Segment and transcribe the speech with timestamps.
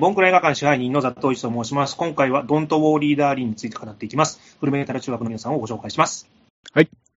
[0.00, 1.94] えーボンクラ映画館支配人のザットウイチと申します。
[1.94, 4.56] 今回はドントウォーリーダーリンについて語っていきます。
[4.58, 6.26] フルメタル中学の皆さんをご紹介します。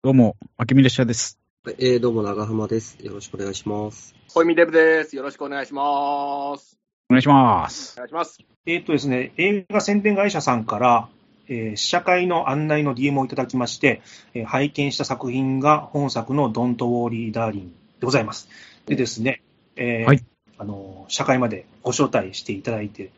[0.02, 1.38] どうも、あきみ列車です。
[1.64, 2.98] はいえー、どうも、長浜です。
[3.00, 4.16] よろしくお願いします。
[4.34, 5.14] 小見デブです。
[5.14, 6.76] よろしくお願いします。
[7.09, 7.98] お願いしますお。
[7.98, 8.40] 願いします。
[8.66, 11.09] えっ、とですね、映画宣伝会社さんから、
[11.46, 14.02] えー試写会の案内の DM をいただきまして、
[14.34, 18.48] えー拝見した作品が本作のドントウォーリーダーリンでございます。
[18.87, 19.40] でですね、
[19.76, 20.24] えーはい
[20.59, 23.10] あの、社会までご招待していただいて、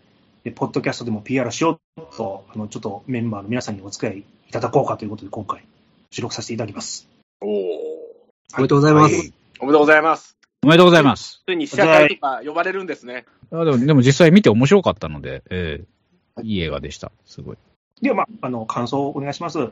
[0.44, 5.64] でポッドキャストでも PR しようと、あの、ちょっとメンバーの皆さんにお付き合いいただこうかということで、今回、
[6.10, 7.08] 収録させていただきます。
[7.40, 7.50] おお。
[7.50, 9.14] おめでとうございます。
[9.14, 10.36] はいおめでとうございます。
[10.64, 11.42] おめでとうございます。
[11.46, 13.24] ついに試写会とか呼ばれるんですね。
[13.52, 15.94] あでも、でも実際見て面白かったので、えー
[16.42, 17.12] いい映画でした。
[17.24, 17.56] すごい。
[18.02, 19.70] では、まあ、あの、感想をお願いします。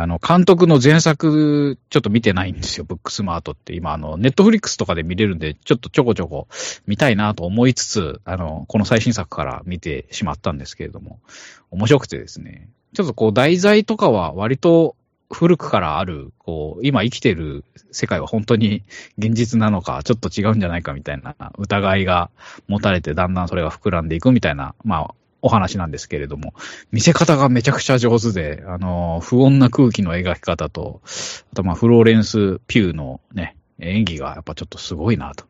[0.00, 3.74] あの、監督の前作、ちょっと見てないんですよ、ブックスマートって。
[3.74, 6.46] 今、あの、ネットフリックスとかで見れるんで、ちょっとちょこちょこ
[6.86, 11.18] 見たいなと思いつつ、あの、この最新作から見てしまったんですけれども、
[11.72, 14.94] 面白くてですね、ちょっとこう、題材とかは割と
[15.32, 18.84] 古くからある、こう、今生きてる世界は本当に
[19.18, 22.30] 現実なのか、ちょっと違うんじゃないかみたいな疑いが
[22.68, 26.54] 持たれて、だんだんそれが膨らんでいくみたいな、まあ、お話なんですけれども、
[26.90, 31.00] 見せ方がめちゃくちゃ上手で、あの、不穏な空気の描き方と、
[31.52, 35.44] あとまあ、フローレンス・ピューのね、演技がやっぱちょっとすごいなと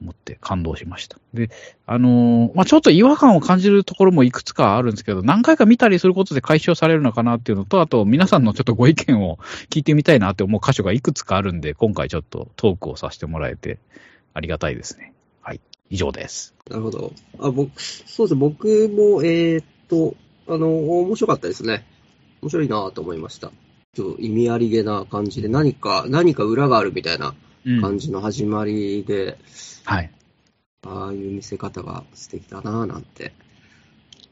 [0.00, 1.18] 思って感動しました。
[1.34, 1.50] で、
[1.86, 9.38] あのまあ、ちょっと違和感を感じるところもいくつかあるんですけど、何回か見たりすることで解消されるのかなっていうのと、あと皆さんのちょっとご意見を
[9.70, 13.78] 聞いてみたいなって思う箇所がいくつかあるんで、今回ちょっとトークをさせてもらえて
[14.34, 15.12] ありがたいですね。
[15.88, 15.94] はい。
[15.94, 16.54] 以上です。
[16.70, 17.12] なるほど。
[17.38, 20.14] あ、僕、そうですね、僕も、えーっと、
[20.48, 21.84] あの、面白かったですね。
[22.42, 23.50] 面白いなと思いました。
[23.94, 29.38] ちょっと意味ありげな感じで、何か、何か裏があるみたいなうん感じの始まりで、
[29.84, 30.10] はい。
[30.86, 33.32] ああいう見せ方が素敵だななんて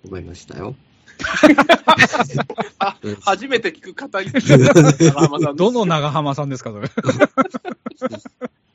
[0.05, 0.77] 思いましたよ。
[2.79, 6.89] あうん、初めて聞く方いる長浜さんどの長浜さんですか、それ？
[8.09, 8.19] 今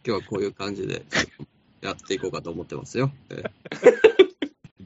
[0.03, 1.03] 日はこういう感じで
[1.81, 3.11] やっていこうかと思ってますよ。
[3.29, 3.49] えー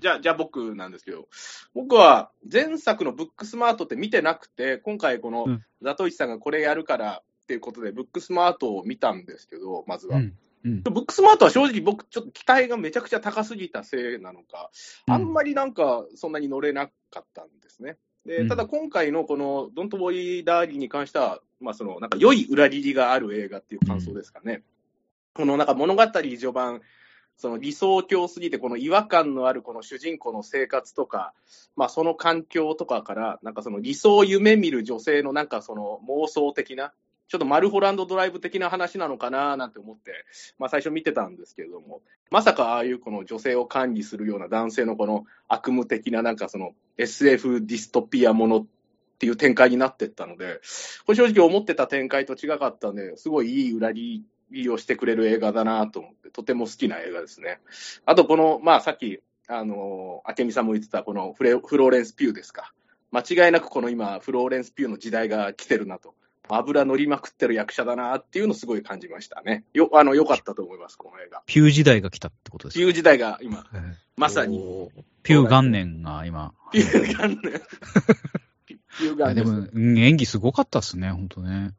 [0.03, 1.29] じゃあ、じゃあ僕なんですけど、
[1.73, 10.17] 僕は前作のブックスマートって見てなくて、今回このうんザトイチさんがこれやるからっていうことで、ブックスマートを見たんですけど、まずは。
[10.17, 10.33] うん。
[10.65, 10.81] うん。
[10.81, 14.71] ブックスマートは正直僕、ちょっと期待がめちゃくちゃ高すぎたせいなのか、
[15.07, 17.91] うんあんまりなんかそんなに乗れなかったんですね。
[17.91, 24.63] うんでただ今回のこのドントボーイダーリーに関しては、まあそのなんか良い裏切りがある映画っていう感想ですかね。
[25.33, 26.81] このなんか物語序盤、
[27.37, 31.33] その理想郷すぎて、この違和感のあるこの主人公の生活とか、
[31.75, 36.93] まあその環境とかから、なんかその理想を夢見る女性のなんかその妄想的な、
[37.27, 40.11] ちょっとマルホランドドライブ的な話なのかななんて思って、
[40.59, 48.65] まあ最初見てたんですけれども、まさかああいうこの女性を管理するような男性のこの悪夢的ななんかその SF ディストピアものっ
[49.17, 50.59] ていう展開になってったので、
[51.07, 54.23] これ正直思ってた展開と違かったんで、すごいいい裏切り
[54.69, 57.59] をしてくれる映画だなと思って、とても好きな映画ですね。
[58.05, 62.73] あとこの、まあさっき、あの、明美さんも言ってたこのフレフローレンス・ピューですか。
[63.11, 66.15] 間違いなくこの今、フローレンス・ピューの時代が来てるなと。
[66.49, 69.63] 油乗りまくってる役者だなっていうのをすごい感じましたね。
[69.73, 71.41] よ、あの、良かったと思います、この映画。
[71.45, 72.79] ピュー時代が来たってことですか？
[72.83, 74.59] ピュー時代が今、ええまさに、
[75.23, 76.53] ピュー元年が今。
[76.71, 77.61] ピュー元年。
[78.67, 81.71] ピュー元年でも、うん演技すごかったっすね、本当ね。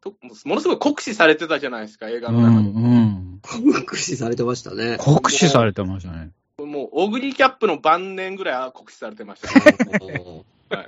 [0.00, 0.14] と
[0.44, 2.68] ものすごい酷使されてたじゃないですか、映画うん、の中で。
[2.68, 3.40] うん。
[3.42, 4.96] 酷使されてましたね。
[4.98, 6.30] 酷使されてましたね。
[6.58, 9.76] もう、オグリキャップの晩年ぐらい酷使されてましたね。
[10.70, 10.86] はい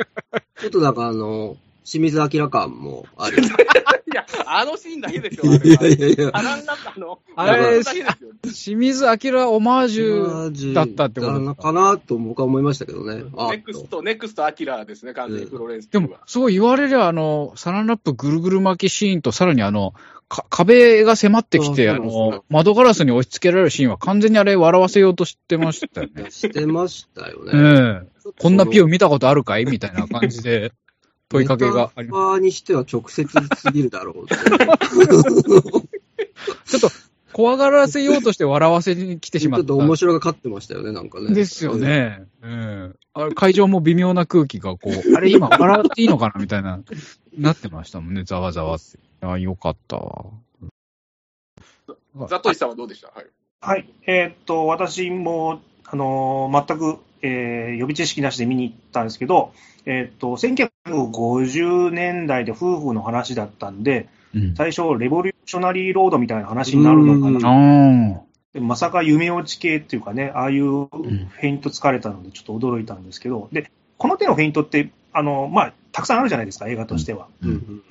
[0.60, 3.38] ちょっとなんかあの、清水アキラ感もある。
[4.12, 5.86] いや、あのシーンだけでしょ、あれは。
[5.86, 6.30] いやいや。
[6.32, 8.30] あなんだったのあれだけですよ。
[8.42, 11.38] 清水アキラオマージュだったってことか？
[11.38, 13.22] なのかなと僕は思いましたけどね。
[13.36, 19.94] あネクスト、ネクストアキラーですね、完全にうんフローレンスでも、そう言われりゃ、あの、サランラップぐるぐる巻きシーンと、さらにあの、
[20.28, 26.27] か壁が迫ってきて、あの、窓ガラスに押し付けられるシーンは完全にあれ笑わせようとしてましたよね。
[26.32, 28.00] してましたよえね。
[28.06, 29.65] えこんなピュー見たことあるかい？
[29.65, 30.72] みたいな感じで
[31.30, 34.27] 問いかけがありまメタファーにしては直接すぎるだろう。
[36.66, 36.91] ちょっと、
[37.32, 39.66] 怖がらせようとして笑わせに来てしまった。
[39.66, 41.32] ちょっと面白が勝ってましたよね、なんかね。
[41.32, 41.77] ですよ。
[41.77, 42.24] ね。
[42.42, 42.97] うん。
[43.15, 46.80] あれ会場も微妙な空気がこう、 あれ今笑っていいのかなみたいな、
[47.38, 48.98] なってましたもんね、ざわざわって。
[49.22, 50.24] あよかったわ。
[52.28, 53.09] ザトシさんはどうでした？
[53.15, 53.27] はい。
[53.60, 53.88] はい。
[54.06, 59.53] えーっと、私も、あのー全く、えー予備知識なしで見に行ったんですけど、
[59.91, 64.54] えーっと、1950年代で夫婦の話だったんで、うん。
[64.54, 67.39] 最初、レボリューショナリーロードみたいな話になるのかうん。
[67.41, 68.16] な。
[68.16, 68.21] あ
[68.53, 77.27] でまさか夢落ち系っていうかね、ああいうフェイント疲れたのでちょっと驚いたんですけど、で、この手のフェイントって、あの、まあ、たくさんあるじゃないですか、映画としては。
[77.42, 77.51] うん。
[77.51, 77.83] うん。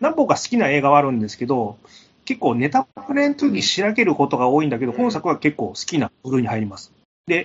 [0.00, 1.78] 何本か好きな映画はあるんですけど、
[2.24, 4.98] 結構ネタバレの時しらけることが多いんだけど、うん。
[4.98, 6.92] 本作は結構好きな部類に入ります。
[7.26, 7.44] で、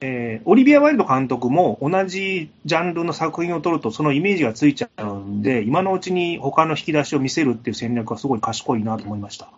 [0.00, 9.50] えーオリビア・ワイルド監督も同じジャンルの作品を撮るとそのイメージがついちゃうんで、今のうちに他の引き出しを見せるっていう戦略はすごい賢いなと思いました。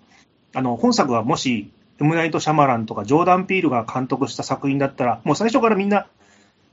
[0.55, 6.07] あの、本作はもし、エムナイト・シャマランとかジョーダン・ピールが監督した作品だったら、もう最初からみんな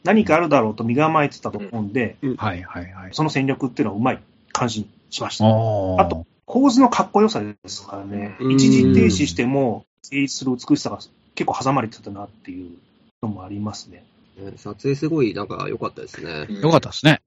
[0.04, 3.10] 何かあるだろうと身構えてたと思うんで、はいはいはい。
[3.12, 4.20] その戦略っていうのはうまい
[4.52, 5.46] 感心しました。
[5.46, 10.98] ああと、構図のかっこよさですからね、うん一時停止しても成立する美しさが
[11.36, 12.72] 結構挟まれてたなっていう
[13.22, 14.06] のもありますね。
[14.38, 16.48] ね撮影すごいなんか良かったですね。
[16.62, 17.22] よかったですね。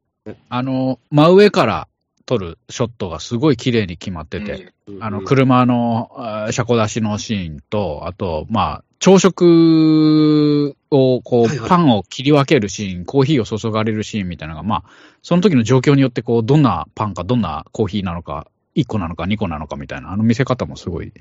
[0.49, 1.89] あの、真上から
[2.27, 6.11] 撮るショットがすごい綺麗に決まってて、あの、車の
[6.50, 14.85] 車庫出しのシーンと、あと、まあ、朝食を、こう、パンを切り分けるシーン、コーヒーを注がれるシーンみたいなのが、まあ、
[15.23, 18.47] その時の状況によって、こう、どんなパンか、どんなコーヒーなのか、
[18.77, 21.12] 1個なのか2個なのかみたいな、あの見せ方もすごい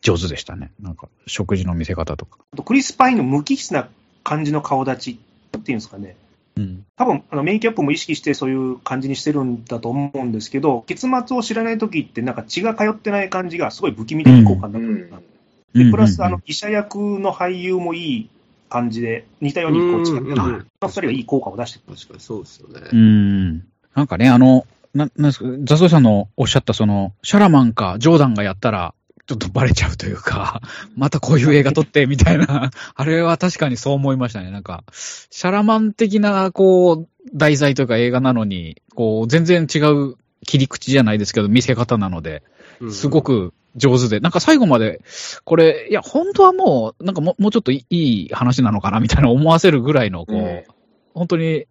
[0.00, 0.72] 上手でしたね。
[0.80, 2.38] なんか、食事の見せ方とか。
[2.64, 3.90] クリス・パインの無機質な
[4.26, 5.20] 感じの顔立ち
[5.56, 6.16] っていうんですかね。
[6.56, 6.84] うん。
[6.96, 15.20] 多分、あのメイキャップも意識してそういう感じにしてるんだと思うんですけど、結末を知らない時ってなんか血が通ってない感じがすごい不気味でいい効果になってた。
[15.78, 18.30] で、プラス、あの、医者役の俳優もいい
[18.68, 21.94] 感じで、似たようにこう近くうんこうんの二人はいい効果を出してる。
[21.94, 22.80] 確かにそうですよね。
[22.92, 23.64] うん。
[23.94, 28.92] なんかね、あの、な、なんですか、ザソイさんのおっしゃったその、シャラマンかジョーダンがやったら、
[29.26, 30.60] ちょっとバレちゃうというか、
[30.96, 34.50] またこういう映画撮ってみたいな、 あれは確かにそう思いましたね。
[34.50, 40.14] なんか、シャラマン的な、こう、題材というか映画なのに、こう、全然違う
[40.46, 42.44] 切り口じゃないですけど、見せ方なので、
[42.80, 42.92] うん。
[42.92, 45.00] すごく上手で、なんか最後まで、
[45.44, 50.62] これ、いや、本当はもう、なんかもうもうちょっといい話なのかなみたいな思わせるぐらいの、こう、うん。
[51.14, 51.66] 本当に、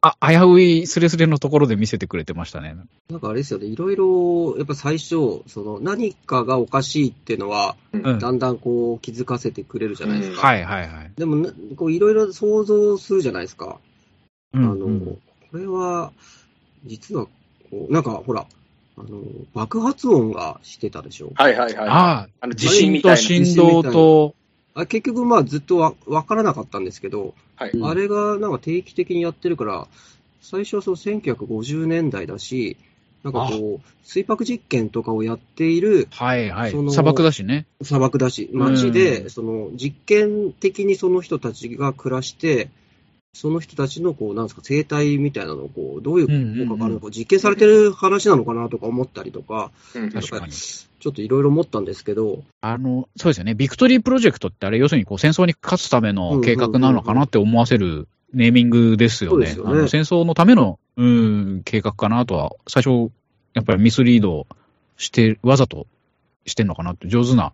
[0.00, 2.76] あ、危ういスレスレのところで見せてくれてましたね。
[3.10, 8.18] なんかあれですよね、いろいろ、やっぱ最初、その何かがおかしいっていうのは、うん。
[8.18, 10.46] だんだんこう気づかせてくれるじゃないですか。
[10.46, 11.12] はいはいはい。
[11.16, 13.78] でもな、こういろいろ想像するじゃないですか。
[14.54, 15.18] うんあの、うん
[15.50, 16.12] これは、
[16.84, 17.24] 実は、
[17.70, 18.46] こう、なんかほら、
[18.98, 19.22] あの、
[19.54, 21.32] 爆発音がしてたでしょ。
[21.34, 21.88] はいはいはい。
[21.88, 24.34] ああ、あの地震と地振動と、
[24.78, 27.70] あ結局まあずっとわわからなかったんですけど、はい。
[27.70, 29.88] うんあれがなんか定期的にやってるから、
[30.40, 32.76] 最初はその1950年代だし、
[33.24, 36.82] なんかこう、水爆実験とかをやっているはいはいそ。
[36.82, 37.66] の砂漠だしね。
[37.82, 42.70] 砂漠だし、街で、その実験的にその人たちが暮らして、
[43.34, 50.52] その人たちのこう、なんですか、生態みたいなのをこう、どういう効果があるのか、実験されてる話なのかなとか思ったりとか、うん確かに。
[51.00, 53.54] ちょっといろいろ思ったんですけど、あの、そうですよね。
[53.54, 59.46] ビクトリープロジェクトってあれ、要するにこう戦争に勝つための計画なのかなって思わせるネーミングですよね。
[59.46, 63.12] 戦争のための、うん、計画かなとは、最初、
[63.54, 64.46] やっぱりミスリード
[64.96, 65.86] して、わざと
[66.46, 67.52] してんのかなって上手な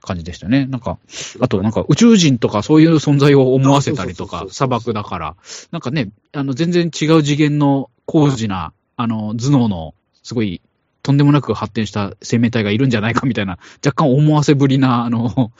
[0.00, 0.66] 感じでしたね。
[0.66, 0.98] なんか、
[1.40, 5.36] あとなんか宇宙人とかそういう存在を思わせたりとか砂漠だから、
[5.70, 10.60] なんかね、あの全然違う次元の高次な、あの頭脳のすごい
[11.08, 15.52] とんでもなく発展した生命体がいるんじゃないかみたいな、若干思わせぶりな、あの、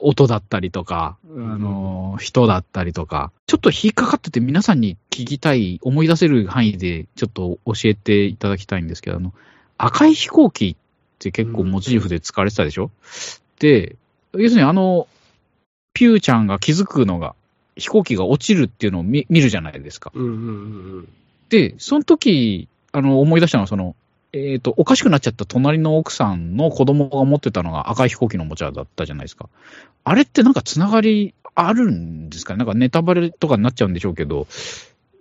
[0.00, 9.32] 音だったりとか、あの、人だったりとか、ちょっと引っかかってて皆さんに聞きたい、思い出せる範囲でちょっと教えていただきたいんですけど、あの、
[9.78, 12.90] 赤い飛行機って結構モチーフで使われてたでしょ、
[13.60, 13.96] で、
[14.34, 15.08] 要するにあの、
[15.94, 17.34] ピューちゃんが気づくのが、
[17.76, 20.12] 飛行機が落ちるっていうのを見見るじゃないですか。
[20.14, 20.48] うんうんうんう
[20.98, 21.08] ん。
[21.48, 23.96] で、その時、あの、思い出したのは、その、
[24.32, 29.48] えっ、と、おかしくなっちゃった隣の奥さんの子供が持ってたのが赤い飛行機のおもちゃだったじゃないですか。
[30.04, 32.58] あれってなんかつながりあるんですかね？
[32.58, 34.46] なんかネタバレとかになっちゃうんでしょうけど、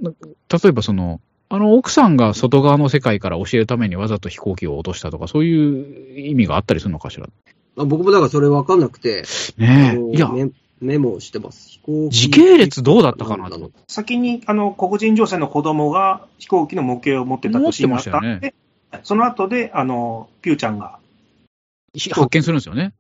[0.02, 7.28] な例えばその、あの奥さんが外側の世界から教えるためにわざと飛行機を落としたとか、そういう意味があったりするのかしら？
[7.78, 9.24] あ僕もだからそれ分かんなくて、
[9.58, 10.16] あねえ。
[10.16, 11.70] いや、のメメモしてます。
[11.70, 13.50] 飛行機時系列どうだったかな。
[13.88, 18.56] 先に、あの、黒人女性の子供が飛行機の模型を持ってたとシーンがあったん持ってで、
[19.04, 21.00] その後で、あの、ピューちゃんが、
[22.12, 22.94] 発見するんですよね。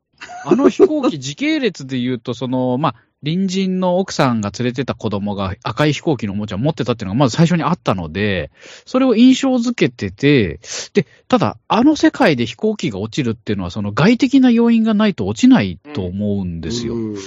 [0.45, 8.51] あの飛行機、時系列で言うと、その、まあ、隣人の奥さんが連れてた子供が赤い飛行機のおもちゃを持ってたっていうのがまず最初にあったので、
[8.85, 10.59] それを印象づけてて、
[10.93, 16.95] で、ただ、あの世界で飛行機が落ちるっていうのは、その外的な要因がないと落ちないと思うんですよ。
[16.95, 17.17] うんっ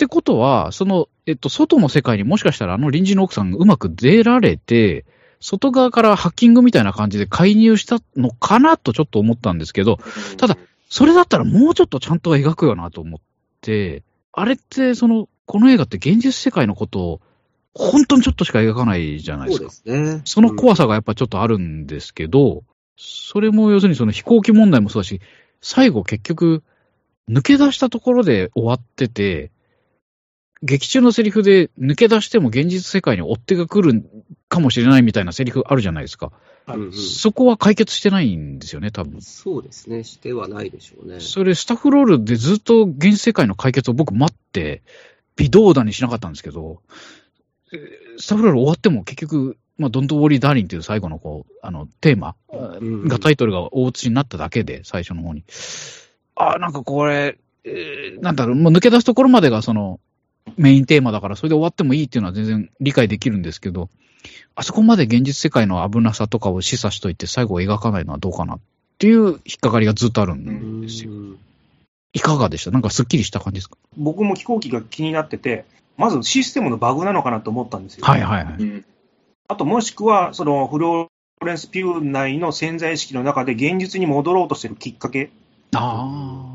[0.00, 5.04] てことは、その、えっと、外の世界にもしかしたらあの隣人の奥さんがうまく出られて、
[5.40, 9.98] 外側からハッキングみたいな感じで介入したのかなとちょっと思ったんですけど、
[10.36, 10.56] ただ、
[10.88, 13.20] それだったらもうちょっとちゃんと描くよなと思っ
[13.60, 17.20] て、あれって、その、この映画って現実世界のことを、
[17.74, 19.90] 本当にちょっとしか描かないじゃないでそうすか。
[19.90, 20.22] ですね。
[20.24, 22.64] その怖さがやっぱちょっとあるんですけど、
[22.96, 25.20] それも要するにその飛行機問題もそうだし、
[25.62, 26.62] 最後結局、
[27.28, 29.52] 抜け出したところで終わってて、
[30.62, 34.04] 劇中のセリフで抜け出しても現実世界に追っ手が来る
[34.48, 36.32] かもしれないみたいなセリフあるじゃないですか。
[36.66, 39.20] はいうんうんそこは解決してないんですよね、多分。
[39.22, 40.04] そうですね。
[40.04, 41.20] してはないでしょうね。
[41.20, 44.82] それ、スタッフロールでずっと現実世界の解決を僕待って、
[45.36, 46.80] 微動だにしなかったんですけど、
[47.72, 55.42] えースタッフロール終わっても結局、まあ、ドントウォーリーダーリンっていう最後のこう、あの、テーマうんがタイトルが大写しになっただけで、最初の方に。
[56.36, 59.98] ああ、なんかこれ、えーなんだろう、もう抜け出すところまでがその、
[60.60, 63.88] メインテーマだから、それで終わってもいいっていうのは全然理解できるんですけど、
[64.54, 68.60] あそこまで現実世界の危なさとかを示唆しといて最後描かないのはどうかなっ
[68.98, 71.10] ていう引っかかりがずっとあるんですよ。
[71.10, 71.38] うん
[72.12, 72.72] いかがでした？
[72.72, 73.76] なんかスッキリした感じですか？
[73.96, 75.64] 僕も飛行機が気になってて、
[75.96, 78.04] まずシステムのバグなのかなと思ったんですよ。
[78.04, 78.54] はいはいはい。
[78.58, 78.84] うん
[79.46, 85.30] あともしくは、そのフローレンス・ピュー内の潜在意識の中で現実に戻ろうとしてるきっかけ。
[85.74, 86.49] あ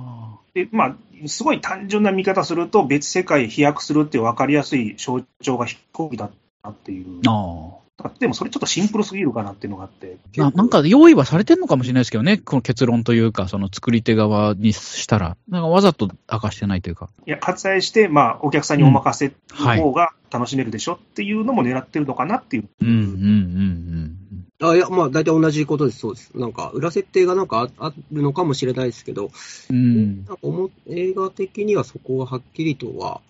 [0.55, 6.31] で、まあ、すごい単純な見方すると、別世界飛躍するっていう分かりやすい象徴が飛行機だっ
[6.63, 7.19] たっていう。
[7.27, 7.75] あ。
[7.97, 10.17] あでもそれちょっとシンプルすぎるかなっていうのがあって。
[10.37, 10.41] あ。
[10.41, 17.09] ななんか用意はされてんのかもしれないですけどね、この結論というか、その作り手側にしたら、なんかわざと明かしてないというか。
[17.25, 22.69] いや、割愛して、まあ、お客さんにお任せはいの方が楽しめるでしょっていうのも狙ってるのかなっていう。
[22.81, 24.24] うんうんうん
[24.69, 26.37] あいや、まあ、大体同じことです、そうです。
[26.37, 29.31] なんか、裏設定がなんかああるのかもしれないですけど、
[29.69, 29.75] うん。
[29.75, 30.25] うん。
[30.25, 33.21] なんか思映画的にはそこははっきりとは、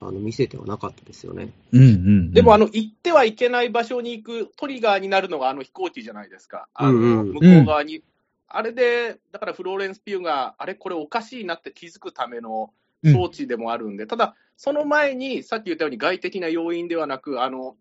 [0.00, 1.52] あの、見せてはなかったですよね。
[1.72, 2.32] うんうん。
[2.32, 6.68] でも、あの、行ってはいけない場所に行くトリガーになるのがあの飛行機じゃないですか。
[6.74, 8.02] あの、うんうん向こう側に。
[8.48, 12.72] あれで、だからフローレンス・ピューが、あれ、これおかしいなって気づくための
[13.04, 17.76] 装置でもあるんで、ただ、その前に、さっき言ったように外的な要因ではなく、あの、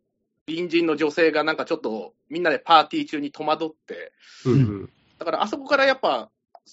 [0.48, 4.12] 隣人の女性がなんかちょっと、みんなでパーティー中に戸惑って、
[4.46, 4.90] うんうん。
[5.20, 6.30] だからあそこからやっぱ、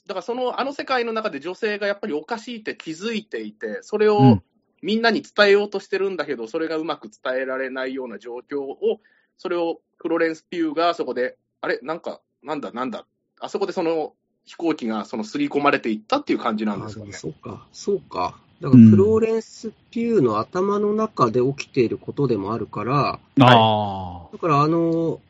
[0.07, 4.43] だからその、あの世界の中で女性がやっぱりおかしいって気づいていて、それをうん
[4.83, 9.01] みんなに伝えようとしてるんだけど、それがうまく伝えられないような状況を、
[9.37, 13.07] それをフロレンス・ピューがそこで、あれ、なんか、なんだ、なんだ、
[13.39, 17.13] あそこでその飛行機がその刷り込まれていったっていう感じなんあですよね。
[17.13, 18.39] そうか、そうか。
[18.61, 24.29] だから、フローレンス・ピューの頭の中で起きていることでもあるから、ああ。
[24.33, 25.21] だから、あの、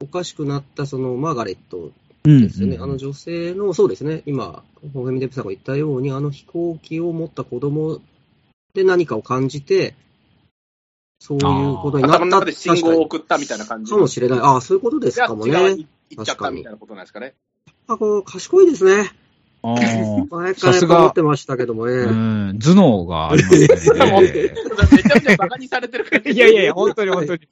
[0.00, 1.90] おかしくなったそのマーガレット
[2.24, 2.78] うんですよね。
[2.80, 8.00] あの女性の、そうですね、今、ホフェミデプさんが言ったように、あの飛行機を持った子供
[8.74, 9.94] で何かを感じて、
[11.20, 13.90] そういうことになった頭の中で信号を送ったみたいな感じ。
[13.90, 14.38] かもしれない。
[14.40, 15.86] ああ、そういうことですかも違うね。
[16.10, 17.34] 行っちゃったみたいなことなんですかね。
[17.86, 19.10] あ、こう賢いですね。
[19.62, 19.74] ああ。
[19.74, 21.92] 前から思ってましたけどもね。
[21.92, 23.98] うん、頭脳がありますね。
[24.92, 26.30] めちゃめちゃバカにされてる感じ。
[26.32, 27.48] いやいやいや、本当に本当に。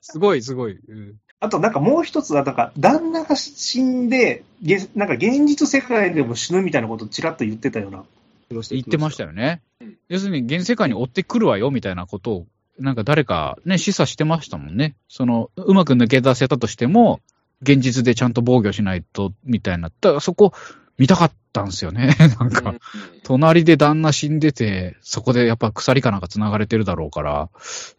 [0.00, 0.78] すごいすごい。
[0.88, 1.14] うん
[1.44, 8.04] あとなんかもう一つは、なんか旦那が死んで、げなんか現実世界でも死ぬみたいなことをちらっと言ってたような。
[8.50, 9.94] 言言ってましたよねうん。
[10.08, 12.46] 要するに、現世界に追ってくるわよ、みたいなことを、
[12.78, 14.94] なんか誰かね、示唆してましたもんね。
[15.08, 17.20] その、うまく抜け出せたとしても、
[17.60, 19.88] 現実でちゃんと防御しないと、みたいな。
[19.88, 20.52] だからそこ、
[20.98, 22.14] 見たかったんですよね。
[22.38, 22.80] なんか、うん
[23.24, 27.48] 隣で旦那死んでて、そこでやっぱ鎖かなんか繋がれてるだろうから、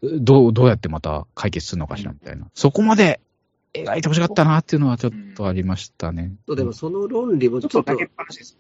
[0.04, 2.48] どう、どうやってまた解決するのかしら、みたいな。
[2.54, 3.20] そこまで
[3.74, 6.34] 描いてほしかったなっていうのはちょっとありましたね。
[6.48, 8.58] でもその論理もちょっとちょっとです。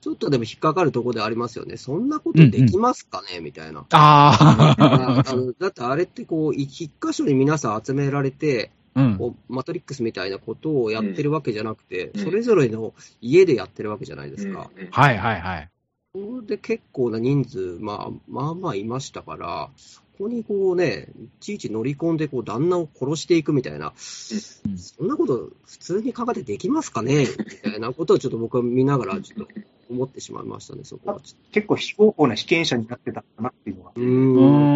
[0.00, 1.78] ちょっとでも引っかかるところでありますよね。
[1.78, 3.80] そんなことできますかね、みたいな。
[3.80, 4.76] ああ。
[4.78, 9.36] ああのだってあれってこう、一箇所に皆さん集められて、うん。
[9.48, 14.70] マトリックスみたいなことをやってるわけじゃなくて、うんそれぞれの家でやってるわけじゃないですか。
[14.76, 15.70] うんはいはいはい。
[16.12, 27.26] それで結構な人数、まあ、まあまあいましたから、そこにこうね、いちいち乗り込んでこう旦那を殺していくみたいな、うんそんなこと普通に考えてできますかね？
[27.26, 29.48] みたいなことをちょっと僕は見ながらちょっと
[29.90, 31.20] 思ってしまいましたね、そこは。
[31.50, 33.90] 結構非合法な被験者になってたかなっていうのが。
[33.96, 34.73] ううーん。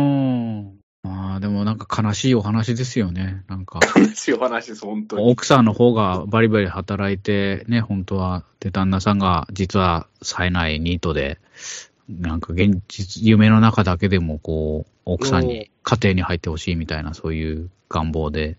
[1.04, 1.08] ん。
[1.08, 3.44] まあでもなんか悲しいお話ですよね。
[3.48, 5.30] なんか、話を話です、本当に。
[5.30, 8.44] 奥さんの方がバリバリ働いて、ね、本当は。
[8.60, 11.38] で、旦那さんが実は冴えないニートで、
[12.08, 18.56] なんか現実、夢の中だけでもこう、奥さんに家庭に入ってほしいみたいな、そういう願望で。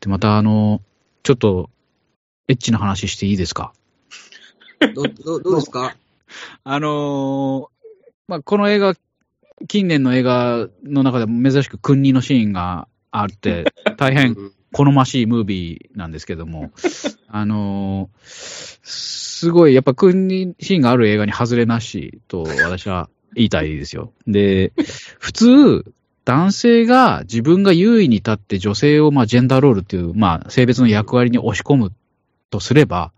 [0.00, 0.80] で、またあの、
[1.24, 1.68] ちょっと、
[2.48, 3.72] エッチな話していいですか？
[4.94, 5.96] どどどうですか？
[6.64, 7.66] あのー
[8.28, 8.94] まあ、この映画、
[9.66, 13.64] 近年の映画の中でも珍しく君にのシーンがあって、
[13.96, 16.72] 大変うん好ましいムービーなんですけども、
[17.28, 24.12] あのーすごい、やっぱ君にシーンがある映画に外れなしと私は言いたいですよ。
[24.26, 24.72] で、
[25.20, 25.84] 普通、
[26.24, 31.92] 男性が自分が優位に立って女性をまあジェンダーロールっていう、まあ、性別の役割に押し込む
[32.50, 33.12] とすれば、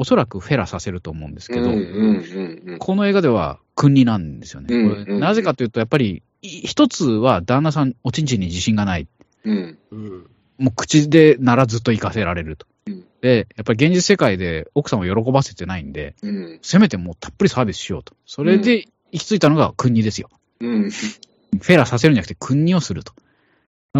[0.00, 4.74] おそらくフェラさせると思うんですけど、うんうんうんうんこの映画では君になんですよね。
[4.74, 9.06] うんうんこれなぜかというと、やっぱり、い一つは旦那さん、おちんちんに自信がない。
[9.44, 10.26] うんうん。
[10.56, 12.66] もう口でならずっと行かせられると。
[12.86, 18.14] うんで、やっぱり現実世界で奥さんを喜ばせてないんで、うんせめてもうたっぷりサービスしようと。
[18.24, 20.30] それで行き着いたのが君にですよ。
[20.60, 23.12] うんフェラさせるんじゃなくて君にをすると。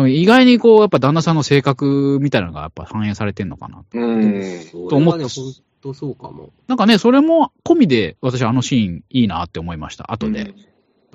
[0.08, 3.84] 意外にこう、やっぱ旦那さんの性格みたいなのがやっぱ反映されてんのかな。
[3.92, 5.34] うんそと思っれはね、
[5.82, 6.52] 本当そうかも。
[6.68, 10.12] なんかね、それも込みで私あのシーンいいなって思いました。
[10.12, 10.54] 後で、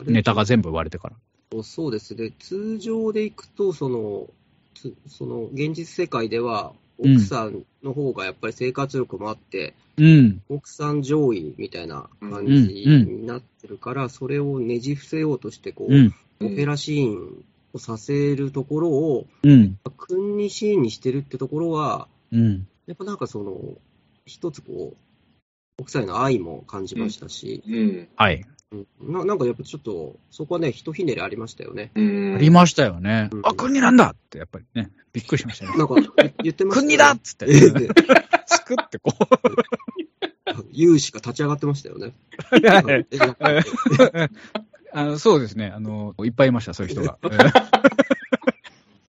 [0.04, 1.64] ネタが全部言われてから。
[1.64, 2.32] そうですね。
[2.40, 4.28] 通常でいくと、その、
[4.74, 10.42] つその、現実世界では、奥さんの方がやっぱり生活力もあって、うん。
[10.50, 16.16] 奥さん上位みたいな感じになってるから、それをねじ伏せようとして、こう、うん。
[16.42, 19.78] オペラシーンをさせるところを、うん。
[19.98, 22.68] 君にシーンにしてるってところは、うん。
[22.88, 23.60] やっぱなんかその、
[24.26, 24.98] 一つこう、
[25.78, 28.42] 奥さんへの愛も感じましたし、うんはい。
[28.42, 31.92] うんななんかやっぱちょっと、そこはね、ひとひねりありましたよね。
[31.96, 33.38] うんありましたよねう。
[33.38, 35.78] んあ、国なんだって、やっぱりね、びっくりしましたね。
[35.78, 36.88] なんか言言ってましたよね。
[36.88, 37.46] 国だっつって。
[38.48, 39.14] つくってこ
[40.72, 42.16] 有志 が立ち上がってましたよね。
[44.92, 45.68] あのそうですね。
[45.68, 47.20] あの、いっぱいいました、そういう人が。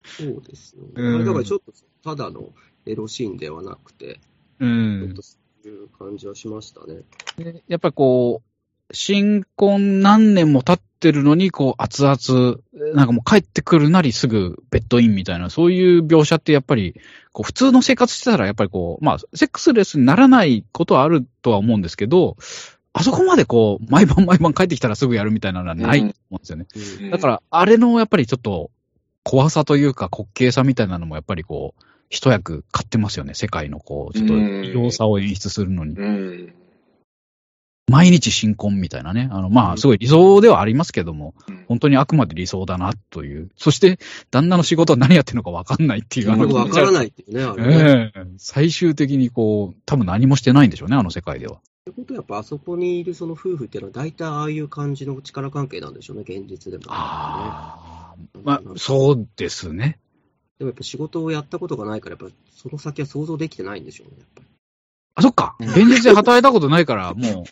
[0.04, 1.24] そうですよね。
[1.24, 1.72] だからちょっと、
[2.04, 2.52] ただの
[2.84, 4.20] エロシーンではなくて、
[4.60, 5.22] うんちょっと。
[5.68, 7.02] いう感じはしましたね。
[7.36, 12.58] でやっぱりこう、新婚何年も経ってるのに、こう、熱々、
[12.94, 16.94] なんかもう帰ってくるなりすぐベッドインみたいな、そういう描写ってやっぱり、
[17.32, 22.36] こう、普通の生活してたら、やっぱりこう、まあ、セックスレスにならないことはあるとは思うんですけど、
[22.94, 26.66] あそこまでこう、毎晩毎晩帰ってきたらすぐやるみたいなのはないと思うんですよね。
[27.02, 28.70] うんだから、あれのやっぱりちょっと、
[29.22, 33.34] 怖さというか滑稽さみたいなのもやっぱりこう、一役買ってますよね。
[33.34, 35.94] 世界のこう、ちょっと異様さを演出するのに。
[35.94, 36.54] うん
[37.90, 39.30] 毎日新婚みたいなね。
[39.32, 43.50] あの、まあ、うんすごい理想ではありますけども、うん本当にあくまで理想だなという。
[43.56, 43.98] そして、
[44.30, 46.30] 旦那の仕事は何やってるのか分かんないっていう。
[46.32, 46.92] あのよくわからい。
[46.92, 48.12] ないっていうね、あれね。
[48.14, 51.56] ええ最終的にこう、多分何もしてないんでしょうね、あの世界では。
[51.56, 56.88] ってことはやっぱあそこにいるその夫婦っていうのは大体ああいう感じの力関係なんでしょうね、現実でも、ね。
[56.90, 58.38] ああ。
[58.42, 59.98] まあ、そうですね。
[60.58, 64.46] でもやっぱ仕事をやったことがないから、やっぱその先は想像できてないんでしょうね、やっぱり。
[65.14, 65.56] あ、そっか。
[65.60, 67.44] 現実で働いたことないから、 も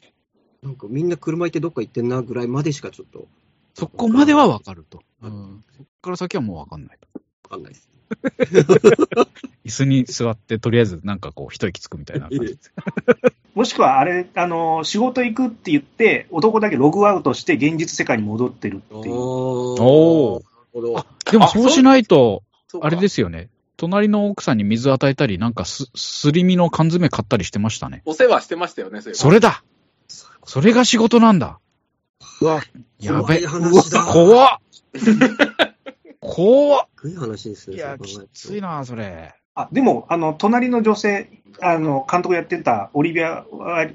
[0.63, 3.29] う、なんかみんな車行ってどっか行ってんなぐらいまでしかちょっと
[3.77, 5.03] そこまでは分かると。
[5.23, 5.65] うん。
[5.77, 7.21] そっから先はもう分かんないと。
[7.45, 7.91] わかんないです。
[9.67, 12.73] 椅子に座って、とりあえずなんかこう、一息つくみたいな感じです。
[13.55, 19.15] もしくはあれ、あの、仕事行くって言って、男だけログアウトして現実世界に戻ってるっていう。
[19.15, 21.07] おーなるほど。
[21.31, 22.45] でもそうしないと、
[22.83, 23.49] あれですよね。
[23.77, 28.03] 隣の奥さんに水与えたり、なんかす、すり身の缶詰買ったりしてましたね。
[28.07, 29.63] お世話してましたよね、それそれだ
[30.45, 31.59] それが仕事なんだ。
[32.41, 32.63] うわ、
[33.01, 33.19] やべ。
[33.19, 34.03] 怖い話だ。
[34.03, 34.59] 怖っ
[36.21, 37.77] 怖っすごい話ですね。
[37.77, 39.35] いや、きついな、それ。
[39.55, 43.45] あ、でも、あの、隣の女性、あの、監督やってたオリビア・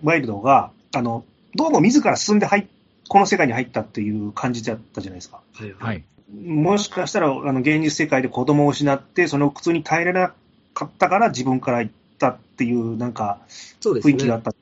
[0.03, 2.65] ワイルドが、あの、どうも自ら進んで入っ
[3.11, 5.41] この世界に入ったっていう感じだったじゃないですか。
[5.53, 5.93] はいは。
[5.93, 6.03] い。
[6.33, 10.33] もしかしたら、あの、現実世界で子供を失って、その苦痛に耐えられな
[10.73, 14.13] かったから自分から行ったっていう、なんか、そうですね。
[14.13, 14.53] 雰囲気があった。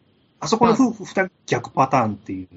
[0.41, 2.47] あそこの夫婦二人逆パターンっていう。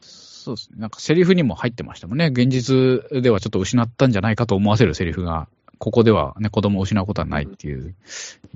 [0.00, 0.76] そうですね。
[0.80, 2.26] なんかセリフにも入ってましたもんね。
[2.26, 7.92] 現実ではちょっと失ったんじゃないかと思わせるセリフが、ここではね、子供を失うことはないっていう、言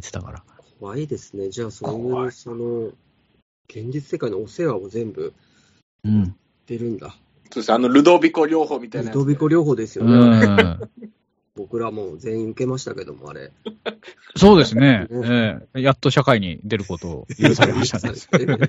[0.00, 0.42] ってたから。
[0.80, 1.48] 怖いですね。
[1.48, 2.90] じゃあ、そういう、その、
[3.68, 5.32] 現実世界のお世話を全部
[6.04, 6.36] うん。
[6.66, 7.14] 出るんだ。
[7.50, 9.18] そうですあの、ルドビコ療法みたいなやつで。
[9.20, 10.46] ルドビコ療法ですようね。
[10.46, 10.90] ん。
[11.56, 13.50] 僕らも全員受けましたけども、あれ。
[14.36, 15.06] そうですね。
[15.10, 18.14] うええやっと社会に出ることを許されましたね。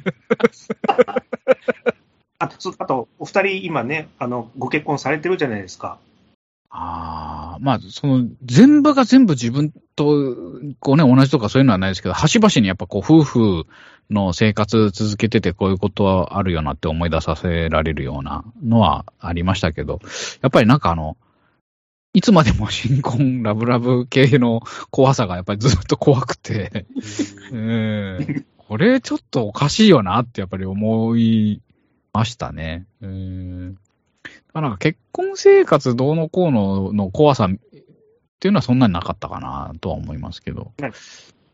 [2.39, 5.97] あそあと、お二人今ね、あの、ご結婚されてるじゃないですか。
[6.69, 10.35] ああ、まあ、その、全部が全部自分と、
[10.79, 13.65] こうね、同じとかそういうのはないですけど、端々にやっぱこう、夫婦
[14.09, 19.99] の生活続けてて、こういうことはあるよなって思い出させられるようなのはありましたけど、
[20.41, 21.17] やっぱりなんかあの、
[22.13, 26.85] いつまでも新婚ラブラブ系の怖さがやっぱりずっと怖くて、
[27.51, 31.61] うん、これちょっとおかしいよなってやっぱり思い
[32.13, 32.85] ましたね。
[33.01, 33.79] うんだ
[34.53, 37.49] からなんか結婚生活どうのこうのの怖さっ
[38.39, 40.71] ていうのはそんなになかったかなとは思いますけど。
[40.81, 40.91] はい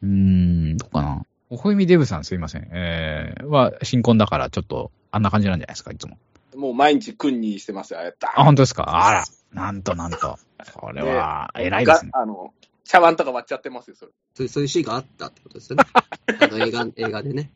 [0.03, 1.25] うーん、どうかな。
[1.53, 2.67] おほえみデブさんすいません。
[2.71, 6.17] えー、は新婚だからちょっとあんな感じなんじゃないですか、いつも。
[6.55, 8.15] もう毎日訓にしてますよ、あれ。
[8.35, 8.85] あ、本当ですか？
[9.07, 10.17] あら、なんとなんと。
[10.17, 12.11] それは、偉いですね。
[12.11, 14.11] があの、茶碗とか割っちゃってますよ、それ。
[14.33, 15.83] そういうそういうシーンがあったってことですよね。
[16.41, 17.51] あの映画、映画でね。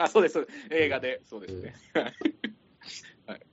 [0.00, 1.74] あ、そうです、そうです映画で、そうですね。
[3.28, 3.46] まあで、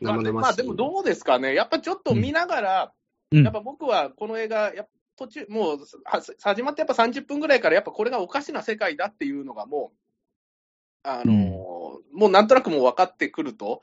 [0.00, 0.32] 生々しい。
[0.32, 1.54] まあでもどうですかね。
[1.54, 2.92] やっぱちょっと見ながら、
[3.30, 11.72] うんやっぱ僕はこの映画、やっぱ途中、もうは始まってやっぱ30分ぐらいから、やっぱこれがおかしな世界だっていうのがもう、あのー
[12.12, 13.80] もうなんとなくもう分かってくると、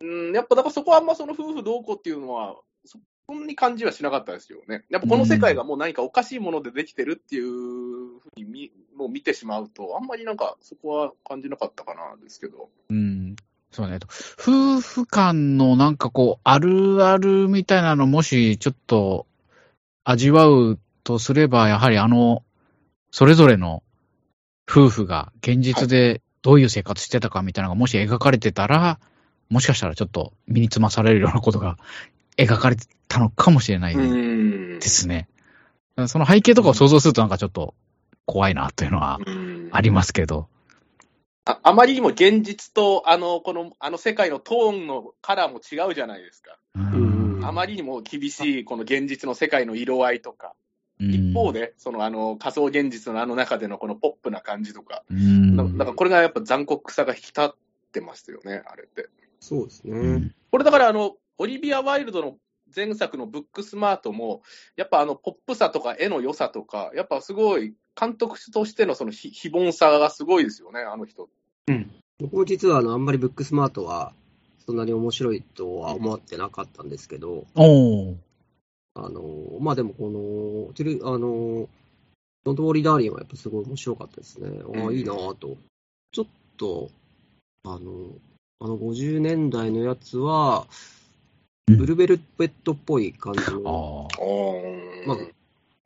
[0.00, 4.84] うん、やっぱだからそこはあんまその夫婦どうこうっていうのは、そそんなに感じはしなかったですよね。
[4.90, 12.68] やっぱこの世界がもう何かおかしいものでできてるっていうふうに見もう見てしまうと、あんまりなんかそこは感じなかったかなですけど。
[12.90, 13.36] うん。
[13.70, 14.00] そうね。
[14.38, 19.26] 夫婦間のなんかこう、あるあるみたいなのもしちょっと
[20.04, 22.42] 味わうとすれば、やはりあの、
[23.10, 23.82] それぞれの
[24.68, 28.98] 夫婦が現実でどういう生活してたかみたいなのがもし描かれてたら、
[29.50, 31.76] もしかしたらちょっと身につまされるようなことが
[32.36, 35.28] 描かれてたのかもしれないんですね。
[36.06, 37.74] その背景とかを想像するとなんかちょっと
[38.24, 39.18] 怖いなというのは
[39.72, 40.48] ありますけど。
[41.44, 46.56] ああまりにも現実とあのこのあの世界のトーンのカラーも違うじゃないですか。
[46.76, 50.54] うんうんあまりにも厳しいこの現実の世界の色合いとか、
[50.98, 57.54] 一方で、そのあの仮想現実のあの中でのこのポップな感じとか、うん、からこれがやっぱ残酷さが引き立っ
[57.92, 59.08] てますよね、あれって。
[59.40, 59.92] そうですね。
[59.98, 62.36] うんこれだからあの、オリビア・ワイルドの
[62.74, 64.42] 前作のブックスマートも、
[64.76, 71.28] やっぱあのポップさとか絵の良さとか、やっぱすごい監督としてのその非非凡さがすごいですよね、あの人。
[71.68, 71.90] うん。
[72.20, 74.14] 僕も実はあのあんまりブックスマートは
[74.64, 77.46] そんなに面白いとは思ってなかったんですけど、
[78.94, 81.68] あのまあでもこの、あの、
[82.44, 84.60] ドントウォーリーダーリンはやっぱすごい面白かったですね。
[84.74, 84.96] ああ、うん。
[84.96, 85.56] いいなぁと。
[86.12, 86.90] ちょっと、
[87.64, 88.10] あの、
[88.60, 90.66] あの50年代のやつは、
[91.68, 91.76] うん。
[91.78, 94.08] ブルベルベットっぽい感じの、
[95.06, 95.16] まあ、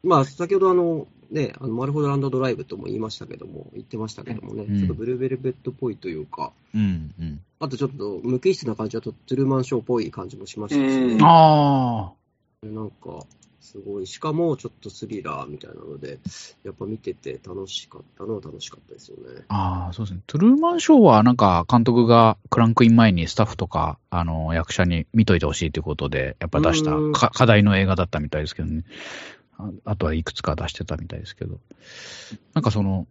[0.02, 7.40] まあ、先ほどあの、ね、あのマルフォードランドドライブとも言いましたけども、言ってましたけどもね、うんちょっとブルベルベットっぽいというか、うんうん。
[7.60, 11.18] あとちょっと無機質な感じだと、トゥルーマンショーっぽい感じもしましたしうんね。
[11.22, 12.12] あ
[12.62, 13.24] なんか、
[13.66, 16.20] すごい、しかもちょっとスリラーみたいなので、
[16.62, 19.44] やっぱ見てて楽しかったのは楽しかったですよね。
[19.48, 20.20] あ、ああ、そうですね。
[20.28, 28.84] トゥルーマンショーはなんか監督がクランクイン前にスタッフとか、あの、役者に見といてほしいということで、やっぱ出した課題の映画だったみたいですけどね。
[29.58, 31.58] ああとはいくつか出してたみたいですけど。
[32.54, 33.06] なんかその、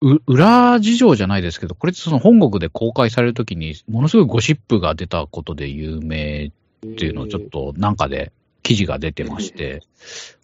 [0.00, 6.50] う裏事情じゃないですけど、これってその本国で公開されるときに、ものすごいゴシップが出たことで有名っ
[6.96, 9.82] ていうのをちょっとなんかで記事が出てまして、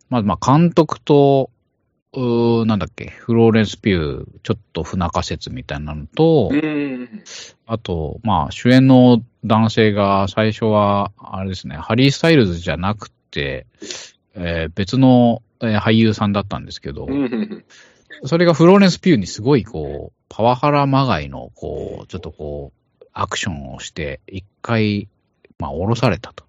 [0.08, 1.50] まあまあ監督と、
[2.14, 7.22] うーなんだっけ、フローレンス・ピュー、ちょっと不仲説みたいなのと、うん。
[7.66, 13.66] あと、まあ主演の男性が最初は、あれですね、ハリー・スタイルズじゃなくて、
[14.38, 17.64] えー別の、えー俳優さんだったんですけど、うん。
[18.24, 25.08] それがフローレンス・ピューにすごいこう、パワハラまがいの、こう、ちょっとこう、アクションをして、一回、
[25.58, 26.44] まあ降ろされたと。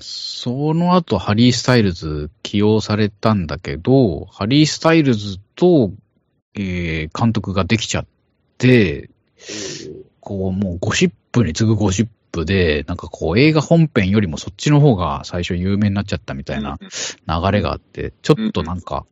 [0.00, 5.92] その後、ハリー・スタイルズ起用されたんだけど、ハリー・スタイルズと、
[6.54, 8.06] えー監督ができちゃっ
[8.58, 9.10] て、
[10.20, 19.06] こう、もうゴシップに次ぐゴシップで、なんかこう映画本編よりもそっちの方が最初有名になっちゃったみたいな流れがあって、ちょっとなんか、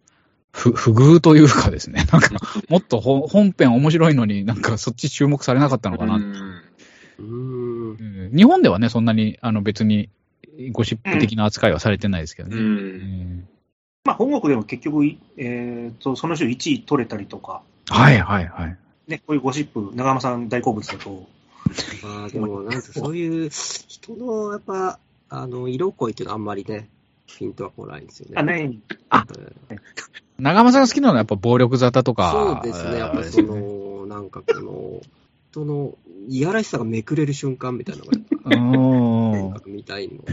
[0.51, 2.31] ふ、不遇というかですね、 なんか、
[2.69, 6.17] もっとほ本編面白いのになんかそっち注目されなかったのかな。
[6.17, 6.63] うん。
[7.19, 10.09] うん日本ではね、そんなに、あの別に
[10.73, 12.57] ゴシップ的な扱いはされてないですけどね。
[12.57, 12.65] うん。
[12.65, 13.49] うん
[14.05, 15.05] まあ、本国でも結局、
[15.37, 18.77] えーと、その週1位取れたりとか、はいはいはい。
[19.07, 21.29] ね、こういうゴシップ、長山さん大好物だと、
[22.03, 24.99] まあでも、なんかそういう人の、やっぱ、
[25.29, 26.89] あの、色恋っていうのはあんまりね、
[27.27, 28.35] ピンとは来ないんですよね。
[28.37, 28.83] あ、ね、うん
[30.39, 32.33] 長間さんが好きなのはやっぱ暴力沙汰とか。
[32.65, 35.01] そうですね、やっぱその、なんかこの、
[35.53, 35.97] 人の、
[36.29, 39.73] いやらしさがめくれる瞬間みたいなのが、うん。
[39.73, 40.25] 見たいの。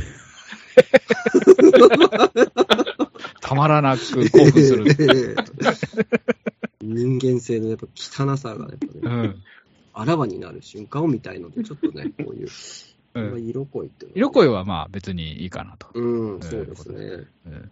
[3.42, 4.86] たまらなく興奮する。
[4.86, 5.36] る。
[6.82, 9.44] 人間性のやっぱ汚さがやっぱね、うん。
[10.00, 12.48] あらわになる瞬間を見たいので、ちょっとね、 こういう、
[13.16, 15.88] うん色恋って色恋はまあ別にいいかなと。
[15.94, 17.28] うん、そうですね。
[17.48, 17.72] うん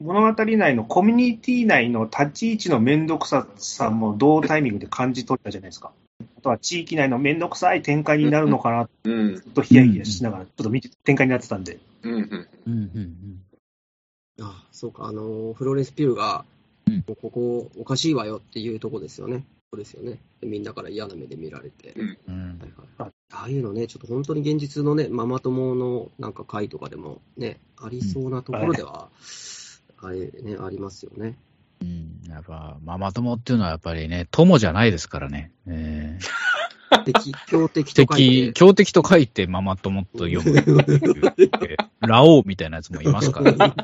[0.00, 5.92] 物語内のコミュニティ内の立ち位置のめんどくささも同タイミングで感じ取ったじゃないですか。
[6.36, 9.40] あとは地域内のめんどくさい展開になるのかなうん。
[9.40, 11.78] とヒヤヒヤしながら、ちょっと見て、展開になってたんで。
[12.02, 12.12] うん。
[12.12, 12.48] うん。
[12.66, 13.40] うんうん
[14.40, 16.44] あそうか、あの、フローレンス・ピューが、
[16.86, 19.44] うんここおかしいわよっていうとこですよね。
[19.74, 20.20] そうですよね。
[20.40, 21.94] みんなから嫌な目で見られて。
[22.28, 22.58] うん。
[22.60, 29.08] はいはい、ああいうのね、ちょっと本当に現実のね、ママ友のなんか会とかでもね、ありそうなところでは、
[30.00, 31.36] あれね、ありますよね。
[31.82, 32.20] うん。
[32.28, 35.50] やっぱ、ママ友っていうのはやっぱりね、友じゃないですからね。
[35.66, 36.18] え
[37.04, 38.52] 敵、強敵ー、と書い敵、 て。
[38.52, 40.54] 強敵と書いてママ友と読む。
[42.06, 43.74] ラオウみたいなやつもいますから、ね、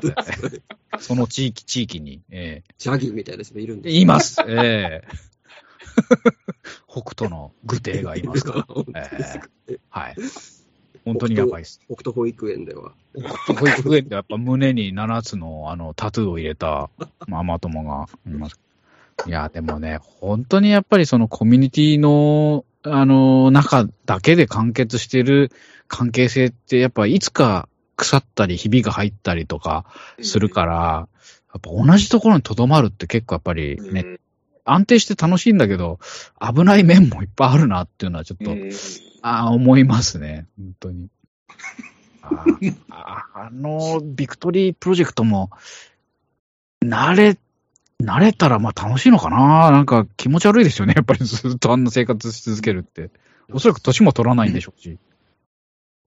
[0.99, 2.21] その地域、地域に。
[2.29, 4.37] えジャギみたいな人もいるんー、でいます。
[4.47, 5.30] えー
[6.87, 8.65] 北斗の具体がいますから。
[9.67, 10.15] えー、はい。
[11.05, 11.79] 本当にやばいです。
[11.87, 12.93] 北斗保育園では。
[13.47, 16.89] 保育園でやっぱ胸に7つのあのタトゥーを入れた
[17.27, 18.59] ママ友がいます。
[19.27, 25.51] いや、でもね、本当にやっぱりそのコミュニティの、あの、中だけで完結してる
[25.87, 29.85] 関係性って、やっぱいつか腐ったり、ひびが入ったりとか
[30.21, 31.07] するから、
[31.53, 34.19] やっぱ同じところに留まるって結構やっぱりね、うん
[34.65, 35.99] 安定して楽しいんだけど、
[36.39, 38.71] 危ない面もいっぱいあるなっていうのはちょっと、うん
[39.23, 40.47] ああ、思いますね。
[40.57, 41.09] 本当に。
[42.89, 45.51] ああの、ビクトリープロジェクトも、
[46.83, 47.37] 慣れ、
[48.01, 50.93] 慣れたらまあ楽しいのかななんか気持ち悪いですよね。
[50.95, 53.11] やっぱりずっとあんな生活し続けるって。
[53.53, 54.97] おそらく年も取らないんでしょうし。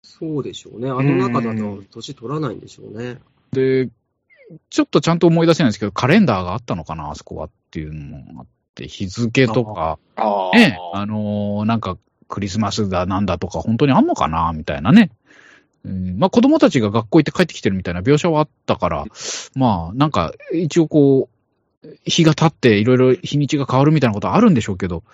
[0.03, 0.91] そうでしょうね。
[0.91, 3.19] あの中だと年取らないんでしょうね。
[3.53, 3.89] で、
[4.71, 10.57] ちょっとちゃんと思い出せないんですけど、カレンダーがあったのかなあそこはっていうのもあって、日付とか、ああ。
[10.57, 15.11] ね、あのーなんかクリスマスだなんだとか本当にあんのかなみたいなね。
[15.85, 19.05] うん、まあ子供たちが学校行って帰ってきてるみたいな描写はあったから、
[19.55, 21.29] まあなんか一応こ
[21.83, 25.05] う、日が経っていろいろ日にちが変わるみたいなことはあるんでしょうけど、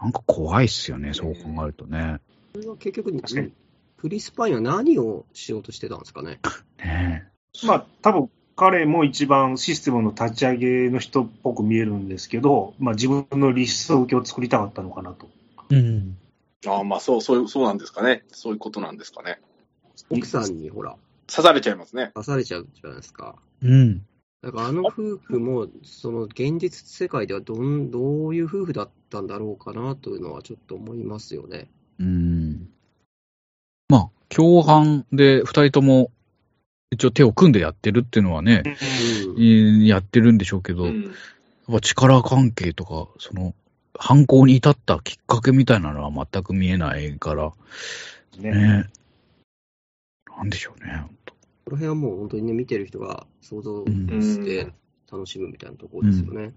[0.00, 2.18] なんか怖いっすよね、そう考えるとね。
[2.54, 3.52] これは結局確かに、
[3.96, 6.38] クリス・パインは何をしようとしてたんですかね。
[6.78, 7.28] ね
[7.62, 15.28] まあ、多分彼も一番システムの立ち上げの人っぽく見えるんですけど、まあ、自分の理想郷を作りたかったのかなと。
[15.70, 15.76] え。
[15.76, 16.16] うん。
[16.66, 18.24] ああ、まあそう、そう、そうなんですかね。
[18.28, 19.40] そういうことなんですかね。
[20.10, 22.12] 奥さんにほら、刺されちゃいますね。
[22.14, 23.36] 出されちゃうじゃないですか。
[23.62, 24.06] うん。
[24.42, 31.68] だからあの夫婦も、その現実世界ではどんどういう夫婦だったんだろうかなというのはちょっと思いますよね。
[31.98, 32.68] うん。
[33.88, 36.10] まあ、共犯で二人とも
[36.94, 41.02] 一応手を組んでやってるっていうのはね、うんえーやってるんでしょうけど、うん。
[41.02, 41.12] やっ
[41.72, 43.54] ぱ力関係とか、その、
[43.96, 47.52] 犯行に至ったきっかけみたいなのは全く見えないから、
[48.38, 48.50] ね。
[48.50, 48.90] ね。
[50.36, 51.04] なんでしょうね、
[51.64, 54.72] この辺はもう本当にね、見てる人が想像うんして
[55.10, 56.52] 楽しむみたいなところですよね。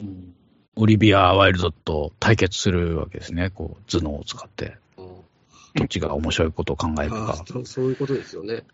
[0.00, 0.34] うん
[0.78, 4.76] オリビア・ワイルドと対決するわけですね、こう、頭脳を使って。
[5.76, 7.44] あどっちが面白いことを考えるあか。
[7.46, 8.64] そうそういうことですよね。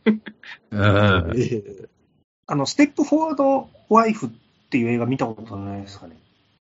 [2.47, 4.31] あの、ステップフォワード・ワイフっ
[4.71, 6.17] ていう映画見たことないですかね？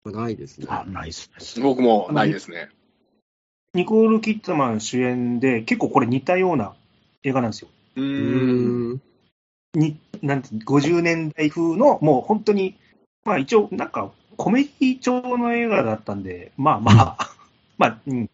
[0.06, 0.68] ないですね。
[0.70, 1.62] あ、ナイスです。
[1.62, 2.70] 僕もないですね。
[3.74, 6.74] ニコール・キットマン主演で、結構これ似たような
[7.24, 7.70] 映画なんですよ。
[7.96, 9.02] うん。
[9.74, 12.78] に、なんて、50年代風の、もう本当に、
[13.26, 17.18] まあ一応、なんか、コメディ調の映画だったんで、まあまあ、
[17.78, 18.30] まあ、うん。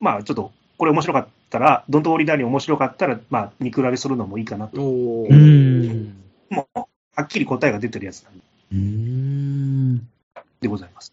[0.00, 4.80] まあちょっと、これ面白かったら、ドントウォーリーダーに面白かったら、まあ、見比べするのもいいかなと。
[4.80, 6.14] おうーん。
[6.50, 10.08] もう、はっきり答えが出てるやつなんうーん。
[10.60, 11.12] でございます。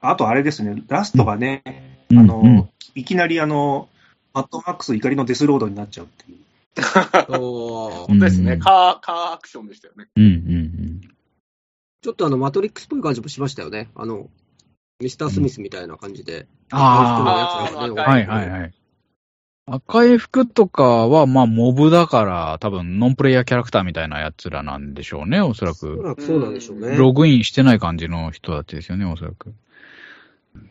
[0.00, 1.62] あとあれですね、ラストがね、
[2.10, 3.88] うんあの、うんいきなりあの、
[4.32, 6.38] マッドマックス怒りのデスロードになっちゃうっていう。
[7.40, 8.52] おー本当ですね。
[8.54, 10.08] うんカー、カーアクションでしたよね。
[10.16, 11.00] うんうん
[12.00, 13.88] ちょっとあの、マトリックスっぽい感じもしましたよね。
[13.96, 14.28] あの、
[15.00, 16.40] ミスター・スミスみたいな感じで。
[16.40, 16.46] うん。
[16.70, 18.74] あーはいはいはい。
[19.70, 26.02] 赤い服とかは、まあ、モブだから、多分、ノンプレイヤーキャラクターみたいなやつらなんでしょうね、おそらおそく。
[26.02, 26.96] らくそうなんでしょうね。
[26.96, 29.54] ログインしてない感じの人たちですよね、おそらく。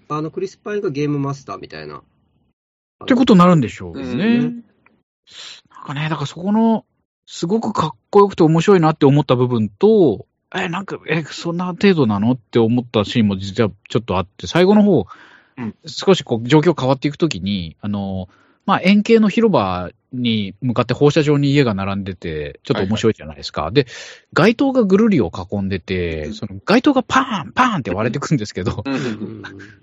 [0.10, 1.98] あの、クリス・パインがゲームマスターみたいな。
[3.04, 4.16] ってことになるんでしょうね。
[4.16, 4.64] ねなん
[5.86, 6.86] かね、だからそこの、
[7.28, 15.06] すごくかっこよくて面白いなって思った部分と、え、なんか、え、そんな程度なのって思ったシーンも実はちょっとあって、最後の方、
[15.58, 18.30] うん少しこう状況変わっていくときに、あの、
[18.68, 23.72] まあ、円形の広場に向かって放射状に家が並んでて、ちょっと面白いじゃないですか。
[23.72, 23.88] で、
[24.34, 28.84] 街灯がぐるりを囲んでて、その街灯がパーン、パーンって割れてくんですけど、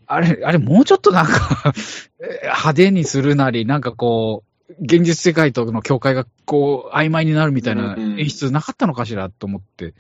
[0.07, 1.73] あれ、あれ、もうちょっとなんか
[2.21, 9.95] え派手にするなり、なんかこう、現実世界との境界がこう、曖昧になるみたいな演出なかったのかしらと思って、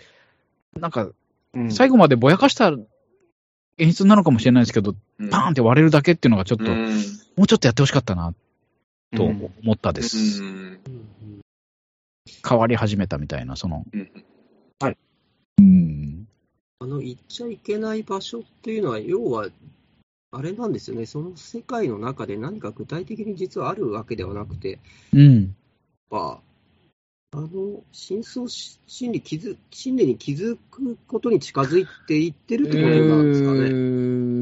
[0.79, 1.09] なんか、
[1.55, 1.73] うん。
[1.73, 2.70] 最後までぼやかした
[3.79, 5.31] 演出なのかもしれないですけど、うん。
[5.31, 6.97] パーンって割れるだけっていうのがちょっと、うん。
[7.37, 8.35] もうちょっとやってほしかったな、
[9.16, 10.42] とうん思ったです。
[10.42, 10.81] うん
[12.46, 14.11] 変わり始めたみたいな、その、うん
[15.59, 16.27] うん。
[16.81, 19.48] あの、行っちゃいけない場所っていうのは、要は、
[20.31, 24.81] あれなんですよね、その世界の中で何か具体的に実はあるわけではなくて、
[25.12, 25.55] うん。
[26.11, 26.40] ま
[27.33, 33.59] あ、あの、深層心理気づ、心理に気づくことに近づいていってるってことなんですかね。
[33.61, 34.34] うー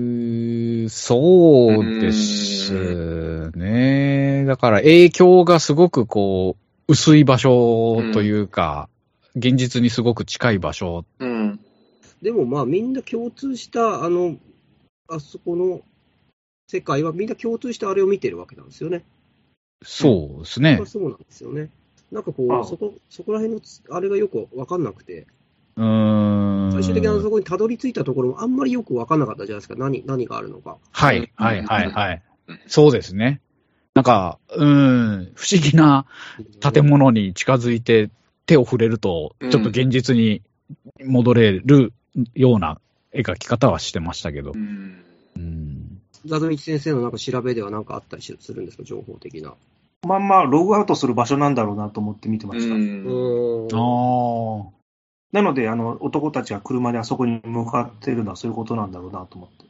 [0.89, 4.45] そうですね。
[4.47, 8.89] だから影響がすごくこう、薄い場所というか、
[9.37, 11.05] 現実にすごく近い場所。
[11.19, 11.61] うん。
[12.21, 14.37] でもまあ、みんな共通した、あの、
[15.09, 15.81] あそこの
[16.69, 19.05] 世界はみんな共通してあれを見てるわけなんですよね。
[19.85, 20.83] そうですね。
[20.87, 21.71] そうなんですよね。
[22.11, 25.27] なんかこう、そこ、そこら辺のつ、あれがよくわかんなくて、
[25.77, 26.12] うーん。
[26.73, 29.75] 最終的にあそこにたどり着いたところもあんまりよくわかんなかったじゃないですか。
[29.77, 30.79] 何、何があるのか。
[30.91, 32.61] はい、はい、はい、はいうん。
[32.67, 33.41] そうですね。
[33.95, 36.07] なんか、うーん、不思議な
[36.61, 38.11] 建物に近づいて
[38.47, 40.43] 手を触れると、うんちょっと現実に
[41.05, 41.93] 戻れる
[42.35, 42.81] ような
[43.15, 44.59] 描き方はしてましたけどう。
[44.59, 45.05] ん。
[45.37, 49.55] うんザドミチ先生のなんか調べではなんかあったりしするんですか、情報的な。
[50.07, 52.75] まんまログアウトする場所なんだろうなと思って見てました。
[52.75, 53.77] うんうーん。
[53.77, 54.82] ああ。
[55.33, 59.65] なので、あの、男たちが車であそこに向かってるのはそういうことなんだろうなと思って。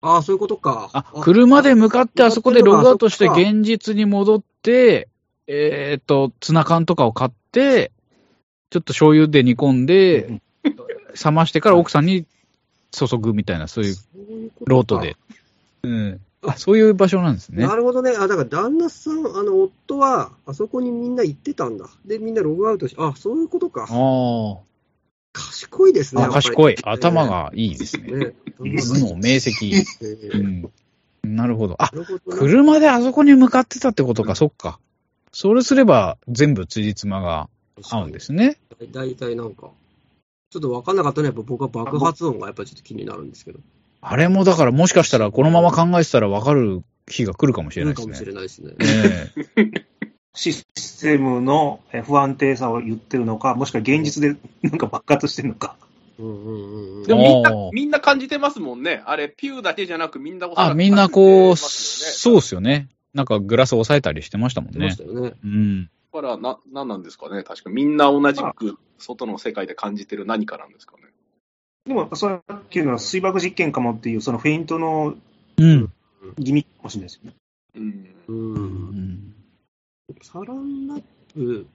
[0.00, 0.90] ああ、そういうことか。
[0.92, 5.08] あ、車で向かってあそこでログアウトして現実に戻って、
[5.48, 7.90] えっ、と、ツナ缶とかを買って、
[8.70, 10.42] ちょっと醤油で煮込んで、うん
[11.24, 12.26] 冷ましてから奥さんに
[12.92, 13.96] 注ぐみたいな、そういう
[14.66, 15.16] ロートで。
[15.82, 16.20] うん。
[16.42, 17.66] あ、そういう場所なんですね。
[17.66, 18.12] なるほどね。
[18.12, 21.88] あ、だから旦那さん、あの、夫は、あそこにみんな行ってたんだ。
[22.04, 23.88] で、みんなログアウトし、あ、そういうことか。
[23.90, 24.58] あ
[25.32, 26.22] 賢いですね。
[26.22, 26.28] あ。
[26.28, 26.76] 賢い。
[26.82, 27.26] 頭。
[27.26, 28.34] がいいですね。
[28.58, 30.68] 頭脳明晰。
[31.22, 31.76] なるほど。
[31.78, 31.90] あ、
[32.30, 34.78] 車であそこに向かってたってことか、そっか。
[35.32, 37.48] それすれば全部辻褄が
[37.90, 38.58] 合うんですね。
[38.92, 39.70] だいたいなんか、
[40.50, 43.60] ちょっと分かんなかったのは、やっぱ僕は爆発音がやっぱりちょっと気になるんですけど、
[44.00, 48.26] あれもだからもしかしたらこのまま考えてたら分かる日が来るかもしれないですねいいかもし。
[48.26, 49.72] れないですね。
[49.74, 49.84] ね
[50.38, 55.74] システムのえ不安定さを言ってるのか、もしくは現実で なんか爆発してるのか。
[56.16, 57.02] うんうんうんうん。
[57.02, 59.02] でもみんなみんな感じてますもんね。
[59.04, 62.88] あれ、ピューだけじゃなくみんなおそらくあ、みんなこう、そうですよね。
[63.14, 64.96] なんかグラス押さえたりしてましたもんね出まし。
[64.98, 65.32] たよね。
[65.42, 65.84] うん。
[65.84, 67.42] だから、な、なんなんですかね。
[67.42, 71.02] 確かみんな同じく外の世界で感じてる何かなんですかね。
[71.84, 75.16] でも、それさっきの水爆実験かもっていう、そのフェイントの
[75.56, 75.92] うん。
[76.38, 77.36] ギミックかもしれないですよね。
[77.74, 78.14] うん。
[78.28, 78.32] う。
[78.32, 79.37] うんん。
[80.22, 81.02] サランラッ
[81.34, 81.66] プ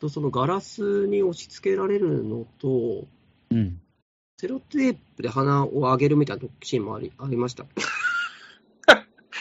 [0.00, 3.04] とそのガラスに押し付けられるのと、
[3.50, 3.80] うん。
[4.38, 7.64] セロテープで鼻を上げるみたいなシーンもあり ありました。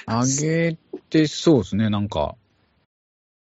[0.05, 0.77] あげ
[1.09, 1.89] て、そうですね。
[1.89, 2.35] なんか、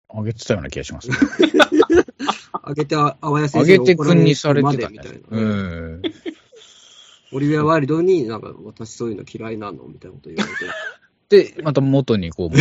[0.10, 1.18] あげてたような気がしますね。
[2.68, 5.20] 上げてあ、あわやあ先生げてくんにされてたみたいな。。
[5.30, 6.02] うん。
[7.32, 10.66] オリビア・ワイルドになんか私そういうの嫌いなのみたいなこと言われて。
[11.30, 12.56] で、また元にこう、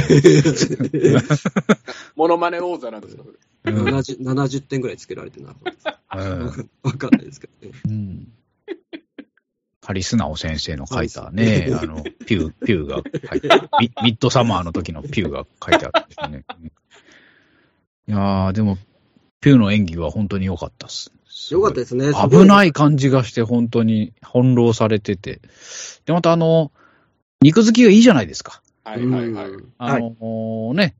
[2.17, 3.31] モノマネ王座なんですか、そ
[3.71, 5.55] れうん 70, 70点ぐらいつけられてな。
[6.17, 7.75] うんわかんないですけどね。
[7.87, 8.29] うん。
[9.89, 16.45] ハリスナオ先生の書いたね、あの、ピュー、ピューが書いた、 ミミッドサマーの時のピューが書いてあるんですよね。
[18.07, 18.77] いやー、でも、
[19.41, 21.11] ピューの演技は本当に良かったっす。
[21.55, 22.13] よかったですね。。
[22.13, 25.41] 危ないい感じがして、本当に翻弄されてて。
[26.05, 26.71] で、またあの、
[27.41, 28.63] 肉付きがいいじゃないですか。
[28.85, 29.49] はいはいはい。
[29.49, 30.97] うんあのね、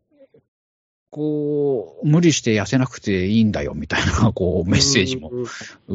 [1.11, 5.47] こう、無理して痩せなくていいんだよ、みたいな、 こう、メッセージもうん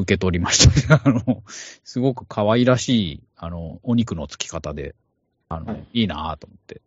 [0.01, 1.01] 受け取りましたね。
[1.05, 1.43] あの、
[1.83, 4.95] すごく可愛らしい、あの、お肉のつき方で、
[5.49, 6.81] あの、はいい、いなぁと思って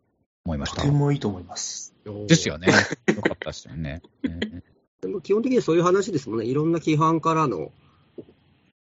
[0.44, 0.90] 思いましたとて。
[0.90, 1.94] もいいと思います。
[2.26, 2.68] ですよね。
[3.14, 4.02] よかったですよね。
[4.22, 4.62] ね
[5.00, 6.46] でも基本的にはそういう話ですもんね。
[6.46, 7.70] いろんな規範からの、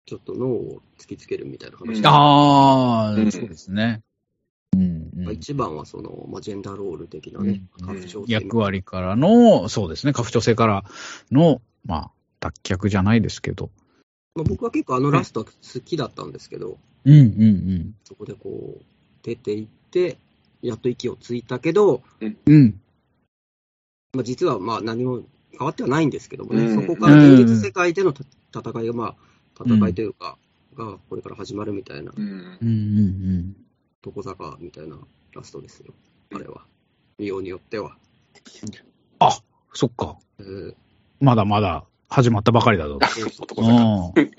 [0.07, 1.99] ちょっと脳を突きつけるみたいな話。
[1.99, 4.03] うんああ、うんそうですね。
[4.75, 5.25] うん、うん。
[5.25, 7.63] まあ一番はその、まあ、ジェンダーロール的なね、
[8.27, 10.85] 役割からの、そうですね、拡張性から
[11.31, 12.11] の、まあ、
[12.41, 13.71] 脱却じゃないですけど。
[14.35, 15.51] まあ、僕は結構あのラスト好
[15.85, 17.95] きだったんですけど、うんうんうん。
[18.05, 18.85] そこでこう、
[19.23, 20.19] 出ていって、
[20.63, 22.81] やっと息をついたけど、うん。
[24.13, 26.81] まあ、実はまあ何も変わってはないんですけどもね、うん。
[26.81, 29.15] そこから現実世界でのた戦いが、まあ、
[29.65, 30.37] 戦いというか、
[30.77, 33.57] がこれから始まるみたいな、うんうんうん
[34.05, 34.97] 床坂みたいな
[35.35, 35.93] ラストですよ、
[36.35, 36.65] あれは。
[37.19, 37.97] 見ようによっては。
[39.19, 39.39] あ、
[39.75, 40.19] そっか。
[40.39, 40.75] えー
[41.23, 42.99] まだまだ始まったばかりだぞ。
[43.41, 44.31] 男坂うん。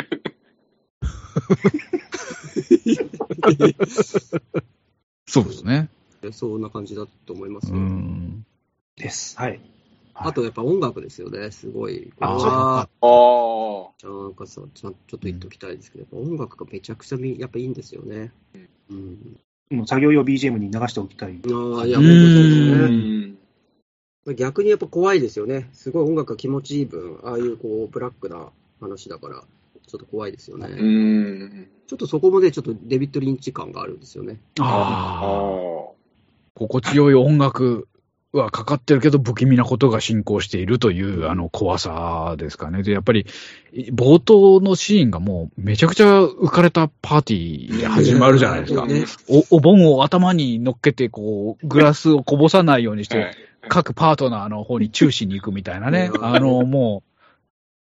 [5.28, 5.90] そうですね。
[6.32, 7.82] そんな感じだと思いますうよ。
[7.82, 8.46] ん。
[8.98, 9.38] です。
[9.38, 9.62] はい。
[10.14, 12.12] あとやっぱ音楽ですよね、すごい。
[12.16, 12.90] これあそうは、
[14.02, 14.24] ああ。
[14.24, 18.32] なんかさ、ちゃんちょっと言っときたいですけど、やっぱ音楽がめちゃくちゃみやっぱいいんですよね。
[18.90, 19.40] うん。
[19.72, 21.40] もう作業用 BGM に流しておきたい。
[21.46, 24.34] ああ、いや、う本当そうですうね。
[24.34, 24.36] ん。
[24.36, 25.70] 逆にやっぱ怖いですよね。
[25.74, 29.44] すごい音楽が気持ちいい分、ああいうこう、ブラックな話だから、
[29.88, 30.68] ちょっと怖いですよね。
[30.68, 31.68] うん。
[31.88, 34.40] ちょっとそこもね、ちょっとデビッド・リンチ感があるんですよね。
[34.60, 35.88] ああ。
[35.88, 36.02] あ
[36.54, 37.88] 心地よい音楽
[38.34, 42.82] はかかってるけど、不気味なことが進行しているという、あの、怖さですかね。
[42.82, 43.26] で、やっぱり、
[43.94, 48.86] 冒頭のシーンがもう、めちゃくちゃ浮かれたパーティーで始まるじゃないですか。
[48.88, 53.22] ねお、お盆を頭に乗っけて、こう、グラスをこぼさないようにして、い
[53.68, 56.18] 各パートナーの方に注視に行くみたいなね う。
[56.18, 57.04] んあの、も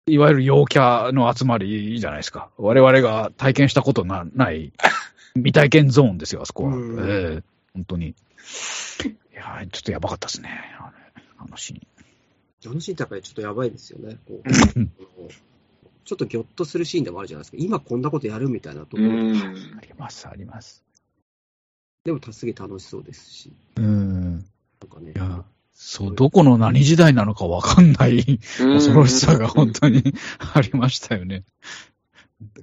[0.09, 2.49] う、いわゆる陽キャの集まりじゃないですか。
[2.59, 4.73] 我々が体験したことなない、
[5.35, 6.75] 未体験ゾーンですよ、あそこは。
[6.75, 7.43] うんええ
[7.73, 8.17] 本当に。
[9.41, 10.51] いやーちょっとやばかったですね。
[10.79, 10.93] あの
[11.39, 11.81] あのシーン。
[12.71, 14.19] あのシーン高いちょっとやばいですよね。
[14.29, 14.51] こう
[16.05, 17.57] ちょっとギョッとするシーンでもあるじゃないですか。
[17.59, 19.37] 今こんなことやるみたいなところ、うん。
[19.79, 20.85] あります、あります。
[22.05, 23.53] でもすげえ楽しそうですし。
[23.77, 24.35] うん。
[24.35, 24.45] なん
[24.91, 25.19] かねい。
[25.19, 30.03] や、そう、どこの何時代なのかわかんない恐ろしさが本当に
[30.53, 31.45] ありましたよね。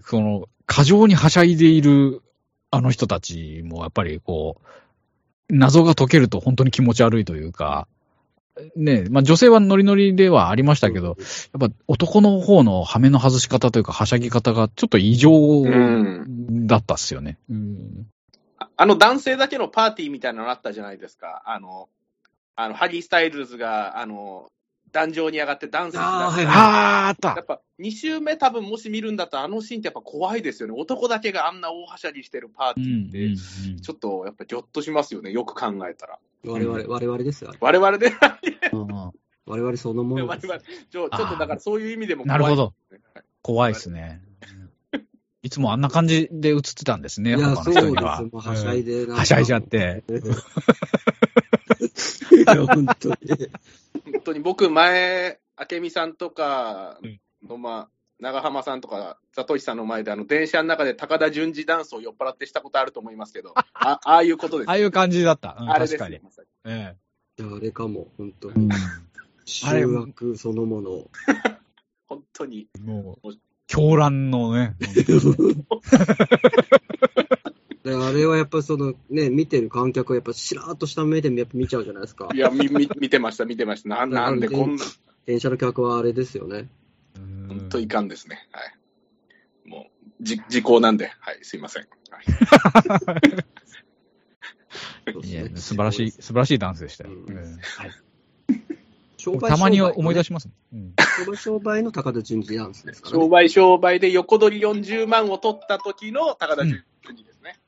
[0.06, 2.22] その、過剰にはしゃいでいる
[2.70, 4.68] あの人たちもやっぱりこう、
[5.50, 7.88] 謎が解けると本当に気持ち悪いというか、
[8.76, 17.38] ねまあ女性はノリノリではありましたけど、やっぱ男の方の羽目の外し方というか、はしゃぎ方がちょっと異常うんだったっすよね。
[17.50, 18.08] うん
[18.60, 21.44] ああの男性だけのパーティーみたいなのあったじゃないですか。
[21.46, 21.90] あの、
[22.56, 24.50] あの、ハリー・スタイルズが、あの、
[24.92, 30.76] 壇上に上がってダンスしあーはいだしてあったやっぱ2週目多分もし見るんだったらあのシーンってやっぱ怖いですよね。
[30.78, 35.32] 男だけがあんな大はしゃぎしてるパーティーって、うんちょっとやっぱぎょっとしますよね。
[35.32, 36.20] よく考えたら。
[36.46, 37.54] 我々、我々ですよ。
[37.60, 38.12] 我々で、
[38.72, 39.12] うんうん
[39.50, 40.48] 我々そのも我のです。
[40.52, 40.60] 々
[40.90, 42.74] ちょちょっとだからそういう意味でもなるほど。
[42.92, 44.22] はい怖いですね。
[45.42, 47.94] いつもあんな感じで映ってたんですね、いや、他そうですよ。
[47.94, 48.22] の人には。
[48.24, 49.62] もうはしゃいで、うんはしゃいじゃっ。
[49.62, 50.04] て。
[52.36, 53.16] いや、本当に。
[54.12, 55.40] 本当に僕、前、
[55.72, 57.90] 明美さんとかうんの、まあ、
[58.20, 64.70] 長浜さんとか、里石さんの前で、あの、電車の中で高田純次ダンスを酔っ払ってしたことあると思いますけど、あああいうことです。
[64.70, 65.58] ああいう感じだった。
[65.60, 66.24] うんあれですよ確かに。
[66.66, 66.96] え
[67.40, 68.70] いや、あれかも、本当えに。
[69.46, 71.10] 修学そのもの。
[72.08, 72.68] 本当に。
[72.84, 73.34] もう、
[73.68, 74.76] 狂乱のね。
[78.28, 82.38] はやっぱそのね、見てる観客はやっぱしらーっとした目でやっぱ見ちゃうじゃないですかい。
[82.38, 83.90] や、み、み、見てました、見てました。
[83.90, 84.86] ななんでこんな、
[85.26, 86.70] 電車の客はあれですよね。
[87.48, 88.48] 本当いかんですね。
[88.52, 89.70] はい。
[89.70, 91.88] もう、じ、時効なんで、はい、すいません。
[92.10, 92.26] はい。
[95.24, 97.12] いや素晴らしい、素晴らしいダンスでしたよ。
[97.12, 97.58] うんえ
[97.90, 98.08] え
[99.18, 100.50] 商売たまに思い出しします。
[100.74, 100.94] うん
[101.26, 103.24] 商売商売の高田純次ダンスですからね。
[103.24, 107.60] 商売商売で横取り40万を取った時の高田純次ですね。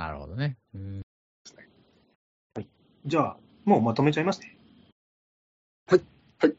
[0.00, 0.56] あ、なるほどね。
[0.74, 1.02] うん
[3.06, 4.56] じゃあ、もうまとめちゃいますね。
[5.86, 6.02] はい。
[6.38, 6.54] はい。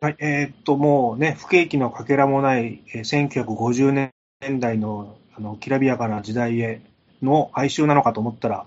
[0.00, 4.12] はい、えーっと、もうね、不景気のかけらもない、えー1950年
[4.60, 6.80] 代のあのきらびやかな時代へ
[7.22, 8.66] の哀愁なのかと思ったら、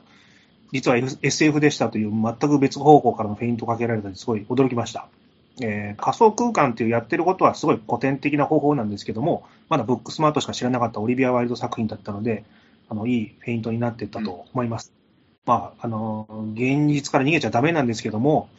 [0.72, 5.08] 実は SF でしたという全く別方向からのフェイントをかけられたのですごい驚きました。
[5.62, 12.46] えー仮想空間っていうやってることはすごい古典的な方法なんですけども、まだブックスマートしか知らなかったオリビア・ワイルド作品だったので、
[12.92, 14.92] あのいいフェイントになっていったと思います。
[15.46, 18.50] まあ、あの、現実から逃げちゃダメなんですけども、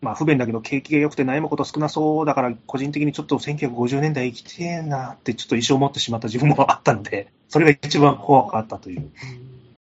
[0.00, 9.10] まあ、不便だけど景気が良くて悩むこと少なそうだから、個人的にちょっと1950年代生きてえなってちょっと一生思ってしまった自分もあったので、それが一番怖かったという。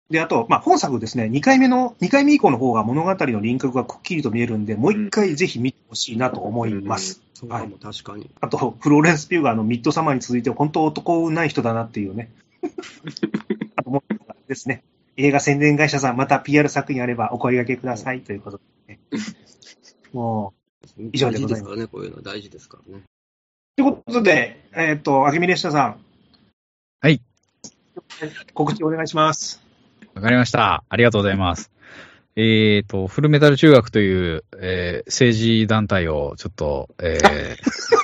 [0.08, 7.20] で、あと、まあ、本作ですね、2回目の、2回目以降の方が物語の輪郭がくっきりと見えるんで、もう一回ぜひ見てほしいなと思います。
[7.34, 8.30] そうかも、確かに。
[8.40, 12.30] あと、フローレンス・ピューガーのミッドサマーに続いて、本当男ない人だなっていうね。
[13.76, 14.82] あともう一個ですね。
[15.16, 19.00] 映画宣伝会社さん、また PR 作品あればお声掛けくださいということで、ね。
[20.12, 20.54] も
[21.12, 23.02] 以上でございます大事ですからね、こういうの大事ですからね。
[23.02, 23.76] う。
[23.76, 26.00] ということで、えっ、と、あけみ列車さん。
[27.00, 27.20] はい。
[28.54, 29.62] 告知お願いします。
[30.14, 30.84] わかりました。
[30.88, 31.70] ありがとうございます。
[32.40, 37.56] えっ、と、フルメタル中学という、えー政治団体をちょっと、えー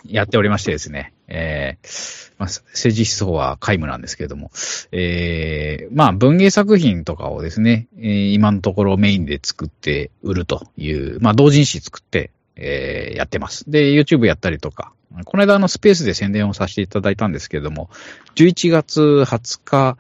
[0.13, 4.51] やっておりましてですね、えーまあ、政治思想は皆無なんですけれども、
[4.91, 13.71] えーまあ、文芸作品とかをですね、えー今のところメインで作って売るという、まあ、同人誌作って、えーやってます。
[13.71, 14.93] で、YouTube やったりとか、
[15.27, 17.89] この間あのスペースで宣伝をさせていただいたんですけれども、
[18.35, 19.97] 11月20日、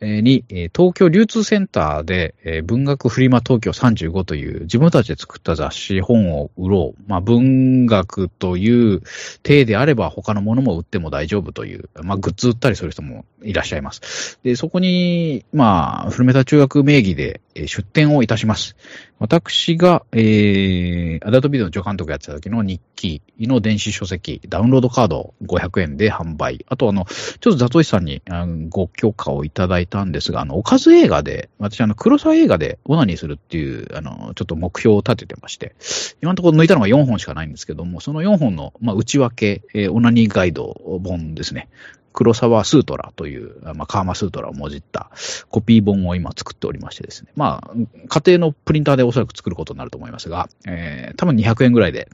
[0.00, 0.44] に、
[0.74, 7.02] 東京流通センターで、文学フリマ東京35という自分たちで作った雑誌本を売ろう。
[7.06, 9.02] まあ、文学という
[9.42, 14.38] 体であれば他のものも売っても大丈夫という、まあ、グッズ売ったりする人もいらっしゃいます。
[14.42, 18.76] で、そこに、まあ、古メタ中学名義で出展をいたします。
[19.18, 26.64] 私が、えー、アダルトビデオの助監督やってた時の日記の電子書籍、ダウンロードカード500円で販売。
[26.68, 28.22] あと、あの、ちょっとザトイさんに
[28.70, 35.74] ご許可をいただいてたんですが、あの、おかず映画で、私、あの、黒沢映画でオナニーするっていう、あの、ちょっと目標を立ててまして、
[36.22, 41.68] 今のところ抜いたのが4本しかないんですけども、その4本の、まあ、内訳、えー、オナニーガイド本ですね。
[42.12, 45.10] 黒沢スートラという、まあ、カーマスートラをもじった
[45.48, 47.30] コピー本を今作っておりましてですね。
[47.36, 47.70] まあ、
[48.08, 52.08] 家庭のプリンターでおそらく作ることになると思いますが、えー、多分200円ぐらいで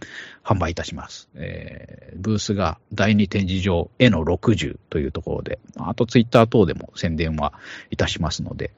[0.44, 1.28] 販売いたします。
[1.34, 7.55] えー、ブースが第二展示場への60というところで、あとツイッター等でも宣伝は
[7.90, 8.72] いたしますので、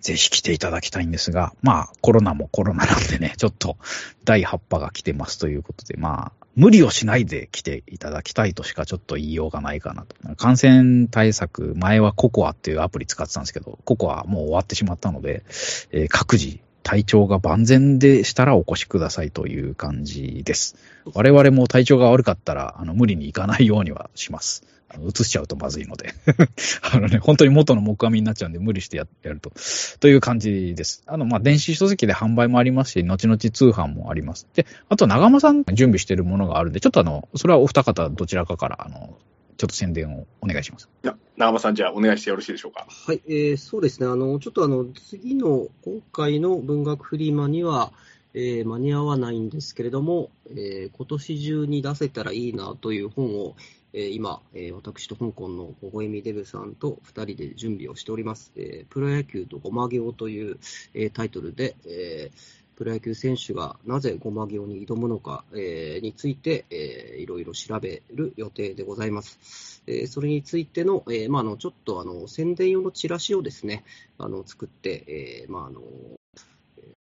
[0.00, 3.78] ぜひ来ていただきたいんですが、まあ、コロナもコロナなんでね、ちょっと
[4.24, 10.36] 第8波が来てますということで、まあ、無理をしないで来ていただきたいとしかちょっと言いようがないかなと。
[10.36, 15.44] 感染対策、前はココアっていうアプリ使ってたんですけど、ココアもう終わってしまったので、
[15.90, 20.76] えー、各自体調が万全でしたらお越しくださいという感じです。
[21.14, 24.62] 我々も体調が悪かったら、あの、無理に行かないようにはします。
[25.02, 26.14] 映しちゃうとまずいので
[26.92, 29.50] あのね、本当に元の木阿弥になっちゃうんで無理してやると。
[29.98, 31.02] という感じです。
[31.06, 34.46] あの、まあ、電子書籍で販売もありますし、後々通販もあります。
[34.54, 39.16] で、あと長間さん準備してるものがあるんで、ちょっとあの、それはお二方どちらかから、あの、
[39.56, 40.88] ちょっと宣伝をお願いします。
[41.02, 42.86] いや、長間さん、じゃあお願いしてよろしいでしょうか。
[42.88, 44.06] はい、えー、そうですね。
[44.06, 47.92] あの、ちょっとあの、次の、今回の文学フリーマには、
[48.34, 53.54] えー、間に合わないんですけれども、えー、今年中に出せたらいいなという本を、
[53.92, 58.50] えー、今、えー、私と香港の小小みデブさんと2人で準備をしております。
[58.56, 60.58] えー、プロ野球とごま行という、
[60.94, 69.82] えー、タイトルで、えー、プロ野球選手がなぜごま行に挑むのか、えー、について、えー、いろいろ調べる予定でございます。
[69.86, 73.84] えー、それについての、えーまあ、あのちょっとあの宣伝用のチラシをですね、
[74.18, 75.80] あの作って、えーまあ、あの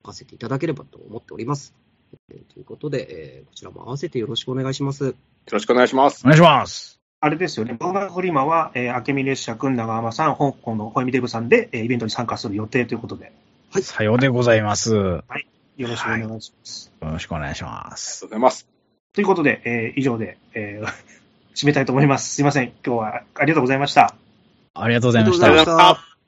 [0.04, 1.74] 書かせていただければと思っております。
[2.32, 5.06] えー、ということで、えー、こちらも合わせてよろしくお願いします。
[5.06, 5.14] よ
[5.52, 6.22] ろしくお願いします。
[6.24, 7.00] お願いします。
[7.22, 13.34] あれですよね、文学フリマは、えー、明美列車君、長浜さん、香港の小泉デブさんで、えー、イベントに参加する予定ということで。
[13.72, 13.84] はい。
[13.84, 14.96] さようでございます。
[14.96, 15.46] はい。
[15.80, 16.92] よろしくお願いします。
[17.00, 18.26] はい、よろしくお願いします。
[18.26, 18.68] ありがとうございます。
[19.14, 20.88] ということで、えー、以上で、えー、
[21.56, 22.36] 締めたいと思います。
[22.36, 22.74] すいません。
[22.86, 24.14] 今日はありがとうございました。
[24.74, 25.46] ありがとうございました。
[25.46, 26.19] ありがとうございました。